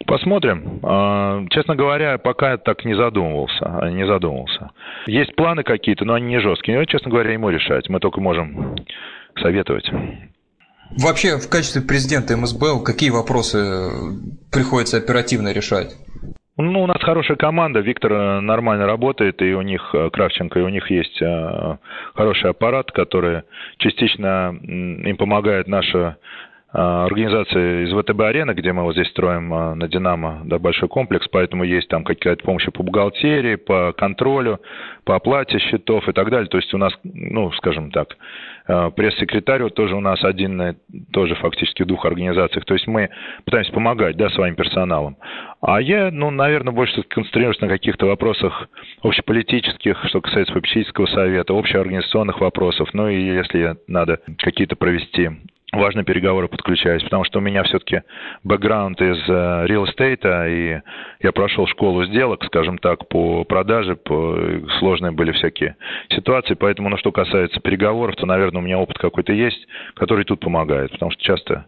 Посмотрим. 0.06 0.80
А, 0.84 1.46
честно 1.50 1.76
говоря, 1.76 2.18
пока 2.18 2.58
так 2.58 2.86
не 2.86 2.96
задумывался. 2.96 3.90
Не 3.92 4.06
задумывался. 4.06 4.72
Есть 5.08 5.36
планы 5.36 5.64
какие-то, 5.64 6.06
но 6.06 6.14
они 6.14 6.28
не 6.28 6.40
жесткие. 6.40 6.78
Но, 6.78 6.86
честно 6.86 7.10
говоря, 7.10 7.34
ему 7.34 7.50
решать. 7.50 7.90
Мы 7.90 8.00
только 8.00 8.22
можем 8.22 8.76
советовать. 9.42 9.90
Вообще, 11.02 11.38
в 11.38 11.50
качестве 11.50 11.82
президента 11.82 12.38
МСБЛ 12.38 12.84
какие 12.84 13.10
вопросы 13.10 13.90
приходится 14.52 14.98
оперативно 14.98 15.52
решать? 15.52 15.96
Ну, 16.56 16.84
у 16.84 16.88
нас 16.88 17.02
хорошая 17.02 17.36
команда, 17.36 17.80
Виктор 17.80 18.40
нормально 18.42 18.86
работает, 18.86 19.42
и 19.42 19.56
у 19.56 19.64
них, 19.64 19.90
э, 19.96 20.12
Кравченко, 20.12 20.60
и 20.60 20.62
у 20.62 20.70
них 20.70 20.90
есть 20.92 21.20
э, 21.20 21.78
хороший 22.14 22.52
аппарат, 22.52 22.92
который 22.92 23.42
частично 23.80 24.56
им 24.62 25.18
помогает 25.18 25.68
наша 25.68 26.18
а, 26.76 27.06
организации 27.06 27.84
из 27.84 27.94
ВТБ-арены, 27.94 28.54
где 28.54 28.74
мы 28.74 28.82
вот 28.82 28.94
здесь 28.94 29.08
строим 29.10 29.54
а, 29.54 29.76
на 29.76 29.88
«Динамо» 29.88 30.42
да, 30.46 30.58
большой 30.58 30.90
комплекс, 30.90 31.28
поэтому 31.32 31.64
есть 31.64 31.88
там 31.88 32.04
какая-то 32.04 32.44
помощь 32.44 32.66
по 32.74 32.82
бухгалтерии, 32.82 33.56
по 33.58 33.94
контролю, 33.94 34.60
по 35.04 35.16
оплате 35.16 35.60
счетов 35.60 36.10
и 36.10 36.14
так 36.14 36.32
далее. 36.32 36.48
То 36.48 36.58
есть 36.58 36.74
у 36.74 36.80
нас, 36.80 36.92
ну, 37.04 37.52
скажем 37.52 37.92
так, 37.92 38.18
а, 38.66 38.90
пресс-секретарь 38.90 39.62
вот 39.62 39.76
тоже 39.76 39.96
у 39.96 40.00
нас 40.00 40.24
один, 40.24 40.76
тоже 41.12 41.36
фактически 41.36 41.84
в 41.84 41.86
двух 41.86 42.06
организациях. 42.06 42.66
То 42.66 42.74
есть 42.74 42.88
мы 42.88 43.12
пытаемся 43.46 43.72
помогать, 43.72 44.18
да, 44.18 44.32
своим 44.32 44.56
персоналом. 44.56 45.18
А 45.62 45.80
я, 45.80 46.10
ну, 46.12 46.32
наверное, 46.32 46.74
больше 46.74 47.04
концентрируюсь 47.04 47.62
на 47.62 47.68
каких-то 47.68 48.08
вопросах 48.08 48.68
общеполитических, 49.04 50.04
что 50.06 50.22
касается 50.22 50.54
попечительского 50.54 51.06
совета, 51.06 51.54
общеорганизационных 51.54 52.42
вопросов, 52.42 52.90
ну 52.94 53.10
и 53.10 53.22
если 53.22 53.78
надо 53.88 54.20
какие-то 54.40 54.76
провести 54.76 55.30
важные 55.74 56.06
переговоры 56.06 56.48
подключаюсь, 56.48 57.04
потому 57.04 57.24
что 57.24 57.40
у 57.40 57.42
меня 57.42 57.64
все-таки 57.64 58.02
бэкграунд 58.44 59.02
из 59.02 59.18
э, 59.28 59.66
estate, 59.68 60.50
и 60.50 60.82
я 61.22 61.32
прошел 61.32 61.68
школу 61.68 62.06
сделок, 62.06 62.44
скажем 62.46 62.78
так, 62.78 63.08
по 63.08 63.44
продаже, 63.44 63.96
по... 63.96 64.38
сложные 64.80 65.12
были 65.12 65.32
всякие 65.32 65.76
ситуации, 66.10 66.54
поэтому, 66.54 66.90
ну, 66.90 66.98
что 66.98 67.12
касается 67.12 67.60
переговоров, 67.60 68.16
то, 68.16 68.26
наверное, 68.26 68.62
у 68.62 68.66
меня 68.66 68.78
опыт 68.78 68.98
какой-то 68.98 69.34
есть, 69.34 69.68
который 69.96 70.26
тут 70.26 70.40
помогает, 70.40 70.92
потому 70.92 71.12
что 71.12 71.22
часто 71.22 71.66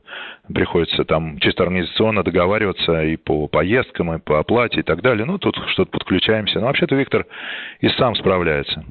приходится 0.54 1.04
там 1.06 1.40
чисто 1.40 1.64
организационно 1.64 2.24
договариваться 2.24 3.02
и 3.04 3.16
по 3.16 3.48
поездкам, 3.48 4.14
и 4.14 4.20
по 4.20 4.40
оплате 4.40 4.82
и 4.82 4.84
так 4.84 5.02
далее. 5.02 5.26
Ну, 5.26 5.38
тут 5.38 5.58
что-то 5.68 5.92
подключаемся. 5.92 6.60
Но 6.60 6.68
вообще-то 6.68 6.96
Виктор 6.96 7.26
и 7.80 7.90
сам 7.90 8.16
справляется. 8.16 8.84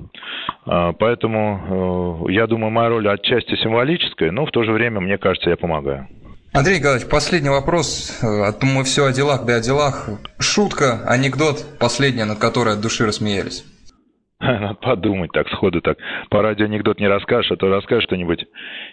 А, 0.66 0.92
поэтому 0.92 2.26
э, 2.28 2.32
я 2.32 2.46
думаю, 2.46 2.70
моя 2.70 2.88
роль 2.88 3.08
отчасти 3.08 3.54
символическая, 3.56 4.30
но 4.30 4.46
в 4.46 4.50
то 4.50 4.64
же 4.64 4.72
время, 4.72 5.00
мне 5.04 5.18
кажется, 5.18 5.50
я 5.50 5.56
помогаю. 5.56 6.08
Андрей 6.52 6.78
Николаевич, 6.78 7.08
последний 7.08 7.48
вопрос. 7.48 8.16
А 8.22 8.52
то 8.52 8.64
мы 8.64 8.84
все 8.84 9.06
о 9.06 9.12
делах, 9.12 9.44
да 9.44 9.56
о 9.56 9.60
делах. 9.60 10.08
Шутка, 10.38 11.02
анекдот, 11.06 11.64
последняя, 11.80 12.24
над 12.24 12.38
которой 12.38 12.74
от 12.74 12.80
души 12.80 13.04
рассмеялись. 13.04 13.64
Надо 14.40 14.74
подумать 14.74 15.30
так, 15.32 15.48
сходу 15.48 15.80
так. 15.80 15.98
По 16.30 16.42
радио 16.42 16.66
анекдот 16.66 17.00
не 17.00 17.08
расскажешь, 17.08 17.50
а 17.50 17.56
то 17.56 17.68
расскажешь 17.68 18.04
что-нибудь 18.04 18.44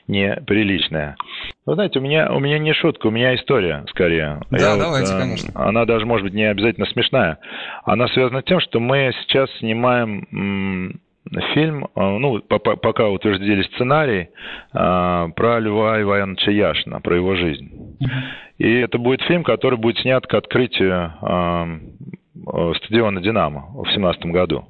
неприличное. 0.07 1.17
Вы 1.65 1.75
знаете, 1.75 1.99
у 1.99 2.01
меня, 2.01 2.31
у 2.31 2.39
меня 2.39 2.57
не 2.57 2.73
шутка, 2.73 3.07
у 3.07 3.11
меня 3.11 3.35
история, 3.35 3.85
скорее. 3.89 4.41
Да, 4.49 4.57
Я 4.57 4.77
давайте, 4.77 5.13
вот, 5.13 5.19
э, 5.19 5.21
конечно. 5.21 5.51
Она 5.53 5.85
даже, 5.85 6.05
может 6.05 6.23
быть, 6.23 6.33
не 6.33 6.49
обязательно 6.49 6.85
смешная. 6.87 7.37
Она 7.83 8.07
связана 8.07 8.41
с 8.41 8.45
тем, 8.45 8.59
что 8.59 8.79
мы 8.79 9.11
сейчас 9.23 9.49
снимаем 9.59 10.99
фильм, 11.53 11.85
э, 11.85 12.17
ну, 12.17 12.39
пока 12.41 13.09
утвердили 13.09 13.63
сценарий, 13.63 14.29
э, 14.73 15.29
про 15.35 15.59
Льва 15.59 16.01
Ивановича 16.01 16.51
Яшина, 16.51 17.01
про 17.01 17.15
его 17.15 17.35
жизнь. 17.35 17.97
И 18.57 18.71
это 18.73 18.97
будет 18.97 19.21
фильм, 19.23 19.43
который 19.43 19.77
будет 19.77 19.97
снят 19.99 20.25
к 20.25 20.33
открытию 20.33 21.13
стадиона 22.77 23.21
«Динамо» 23.21 23.67
в 23.69 23.83
2017 23.83 24.25
году. 24.27 24.65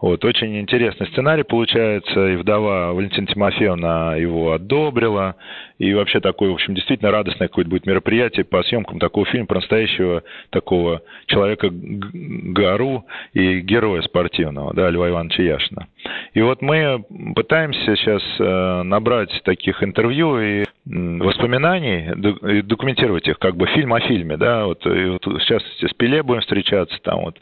Вот, 0.00 0.24
очень 0.24 0.60
интересный 0.60 1.08
сценарий 1.08 1.42
получается, 1.42 2.28
и 2.28 2.36
вдова 2.36 2.92
Валентина 2.92 3.26
Тимофеевна 3.26 4.14
его 4.14 4.52
одобрила, 4.52 5.34
и 5.78 5.92
вообще 5.92 6.20
такое, 6.20 6.50
в 6.50 6.54
общем, 6.54 6.74
действительно 6.74 7.10
радостное 7.10 7.48
какое-то 7.48 7.70
будет 7.70 7.84
мероприятие 7.84 8.44
по 8.44 8.62
съемкам 8.62 9.00
такого 9.00 9.26
фильма 9.26 9.46
про 9.46 9.56
настоящего 9.56 10.22
такого 10.50 11.02
человека 11.26 11.70
гору 11.72 13.06
и 13.32 13.58
героя 13.58 14.02
спортивного, 14.02 14.72
да, 14.72 14.88
Льва 14.88 15.08
Ивановича 15.08 15.42
Яшина. 15.42 15.88
И 16.32 16.42
вот 16.42 16.62
мы 16.62 17.04
пытаемся 17.34 17.96
сейчас 17.96 18.22
э, 18.38 18.82
набрать 18.82 19.30
таких 19.42 19.82
интервью 19.82 20.38
и 20.38 20.64
воспоминаний, 20.88 22.10
и 22.50 22.62
документировать 22.62 23.28
их, 23.28 23.38
как 23.38 23.56
бы 23.56 23.66
фильм 23.66 23.92
о 23.92 24.00
фильме, 24.00 24.36
да, 24.36 24.64
вот, 24.66 24.86
и 24.86 25.04
вот 25.04 25.22
сейчас 25.42 25.62
с 25.62 25.94
Пеле 25.94 26.22
будем 26.22 26.40
встречаться, 26.40 26.98
там 27.02 27.20
вот, 27.20 27.36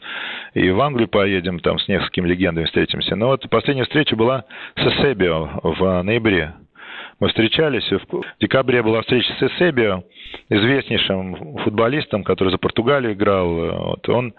и 0.53 0.69
в 0.69 0.81
Англию 0.81 1.07
поедем, 1.07 1.59
там 1.59 1.79
с 1.79 1.87
несколькими 1.87 2.27
легендами 2.27 2.65
встретимся. 2.65 3.15
Но 3.15 3.27
вот 3.27 3.49
последняя 3.49 3.83
встреча 3.83 4.15
была 4.15 4.43
с 4.75 4.85
Эсебио 4.85 5.49
в 5.63 6.03
ноябре 6.03 6.53
мы 7.19 7.29
встречались. 7.29 7.89
В 7.91 8.23
декабре 8.39 8.83
была 8.83 9.01
встреча 9.01 9.33
с 9.39 9.43
Эсебио, 9.43 10.03
известнейшим 10.49 11.57
футболистом, 11.63 12.23
который 12.23 12.49
за 12.49 12.57
Португалию 12.57 13.13
играл. 13.13 13.49
Вот. 13.49 14.07
Он 14.09 14.33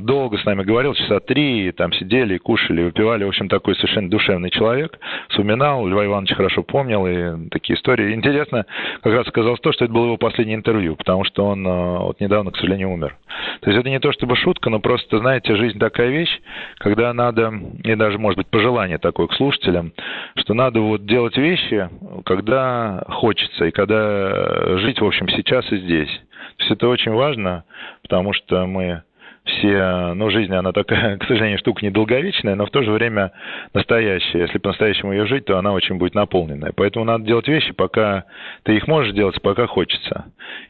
долго 0.00 0.38
с 0.38 0.44
нами 0.44 0.62
говорил, 0.62 0.94
часа 0.94 1.20
три, 1.20 1.72
там 1.72 1.92
сидели, 1.92 2.38
кушали, 2.38 2.84
выпивали. 2.84 3.24
В 3.24 3.28
общем, 3.28 3.48
такой 3.48 3.74
совершенно 3.76 4.08
душевный 4.08 4.50
человек. 4.50 4.98
Вспоминал, 5.30 5.86
Льва 5.86 6.04
Иванович 6.06 6.34
хорошо 6.34 6.62
помнил, 6.62 7.06
и 7.06 7.48
такие 7.50 7.76
истории. 7.76 8.14
Интересно, 8.14 8.66
как 9.02 9.12
раз 9.12 9.26
оказалось 9.26 9.60
то, 9.60 9.72
что 9.72 9.84
это 9.84 9.92
было 9.92 10.06
его 10.06 10.16
последнее 10.16 10.56
интервью, 10.56 10.96
потому 10.96 11.24
что 11.24 11.46
он 11.46 11.66
а, 11.66 11.98
вот 12.00 12.20
недавно, 12.20 12.50
к 12.50 12.56
сожалению, 12.56 12.90
умер. 12.90 13.16
То 13.60 13.70
есть 13.70 13.80
это 13.80 13.90
не 13.90 13.98
то 13.98 14.12
чтобы 14.12 14.36
шутка, 14.36 14.70
но 14.70 14.80
просто, 14.80 15.18
знаете, 15.18 15.56
жизнь 15.56 15.78
такая 15.78 16.08
вещь, 16.08 16.40
когда 16.78 17.12
надо, 17.12 17.52
и 17.82 17.94
даже, 17.94 18.18
может 18.18 18.38
быть, 18.38 18.48
пожелание 18.48 18.98
такое 18.98 19.26
к 19.26 19.34
слушателям, 19.34 19.92
что 20.36 20.54
надо 20.54 20.80
вот 20.80 21.06
делать 21.06 21.36
вещи, 21.36 21.88
когда 22.24 23.04
хочется, 23.08 23.66
и 23.66 23.70
когда 23.70 24.78
жить, 24.78 25.00
в 25.00 25.06
общем, 25.06 25.28
сейчас 25.28 25.70
и 25.72 25.78
здесь. 25.78 26.10
То 26.58 26.64
есть 26.64 26.70
это 26.72 26.88
очень 26.88 27.12
важно, 27.12 27.64
потому 28.02 28.32
что 28.32 28.66
мы 28.66 29.02
все, 29.48 30.14
ну, 30.14 30.30
жизнь, 30.30 30.54
она 30.54 30.72
такая, 30.72 31.16
к 31.18 31.24
сожалению, 31.24 31.58
штука 31.58 31.84
недолговечная, 31.84 32.54
но 32.54 32.66
в 32.66 32.70
то 32.70 32.82
же 32.82 32.90
время 32.90 33.32
настоящая. 33.74 34.40
Если 34.40 34.58
по-настоящему 34.58 35.12
ее 35.12 35.26
жить, 35.26 35.46
то 35.46 35.58
она 35.58 35.72
очень 35.72 35.96
будет 35.96 36.14
наполненная. 36.14 36.72
Поэтому 36.74 37.04
надо 37.04 37.24
делать 37.24 37.48
вещи, 37.48 37.72
пока 37.72 38.24
ты 38.64 38.76
их 38.76 38.86
можешь 38.86 39.14
делать, 39.14 39.40
пока 39.42 39.66
хочется. 39.66 40.26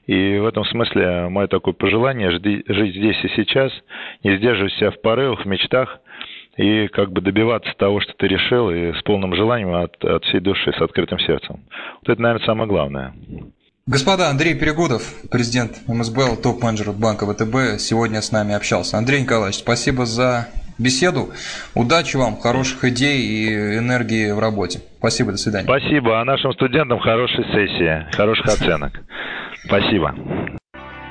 И 0.06 0.38
в 0.38 0.46
этом 0.46 0.64
смысле 0.64 1.28
мое 1.28 1.46
такое 1.48 1.74
пожелание 1.74 2.30
жить 2.30 2.94
здесь 2.94 3.24
и 3.24 3.28
сейчас, 3.36 3.72
не 4.22 4.36
сдерживать 4.36 4.72
себя 4.74 4.90
в 4.90 5.00
порывах, 5.00 5.44
в 5.44 5.48
мечтах, 5.48 6.00
и 6.56 6.88
как 6.88 7.12
бы 7.12 7.20
добиваться 7.20 7.72
того, 7.76 8.00
что 8.00 8.12
ты 8.14 8.26
решил, 8.26 8.70
и 8.70 8.92
с 8.92 9.02
полным 9.02 9.34
желанием 9.34 9.74
от, 9.74 10.04
от 10.04 10.24
всей 10.24 10.40
души, 10.40 10.72
с 10.72 10.80
открытым 10.80 11.18
сердцем. 11.20 11.60
Вот 12.00 12.08
это, 12.10 12.20
наверное, 12.20 12.44
самое 12.44 12.68
главное. 12.68 13.14
Господа, 13.88 14.28
Андрей 14.28 14.52
Перегудов, 14.52 15.02
президент 15.30 15.78
МСБЛ, 15.86 16.36
топ-менеджер 16.42 16.92
Банка 16.92 17.24
ВТБ, 17.24 17.80
сегодня 17.80 18.20
с 18.20 18.32
нами 18.32 18.54
общался. 18.54 18.98
Андрей 18.98 19.22
Николаевич, 19.22 19.60
спасибо 19.60 20.04
за 20.04 20.46
беседу. 20.76 21.30
Удачи 21.74 22.18
вам, 22.18 22.36
хороших 22.36 22.84
идей 22.84 23.22
и 23.22 23.78
энергии 23.78 24.30
в 24.30 24.40
работе. 24.40 24.80
Спасибо, 24.98 25.32
до 25.32 25.38
свидания. 25.38 25.64
Спасибо. 25.64 26.20
А 26.20 26.24
нашим 26.26 26.52
студентам 26.52 26.98
хорошей 26.98 27.42
сессии, 27.44 28.14
хороших 28.14 28.44
оценок. 28.48 28.92
Спасибо. 29.64 30.14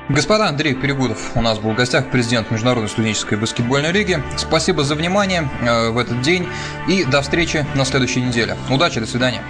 Господа, 0.10 0.48
Андрей 0.48 0.76
Перегудов 0.76 1.36
у 1.36 1.42
нас 1.42 1.58
был 1.58 1.72
в 1.72 1.76
гостях, 1.76 2.12
президент 2.12 2.52
Международной 2.52 2.90
студенческой 2.90 3.40
баскетбольной 3.40 3.92
лиги. 3.92 4.20
Спасибо 4.38 4.84
за 4.84 4.94
внимание 4.94 5.50
э, 5.63 5.90
в 5.90 5.98
этот 5.98 6.22
день 6.22 6.46
и 6.88 7.04
до 7.06 7.24
встречи 7.24 7.66
на 7.74 7.86
следующей 7.86 8.22
неделе. 8.22 8.56
Удачи, 8.70 9.00
до 9.00 9.08
свидания. 9.08 9.42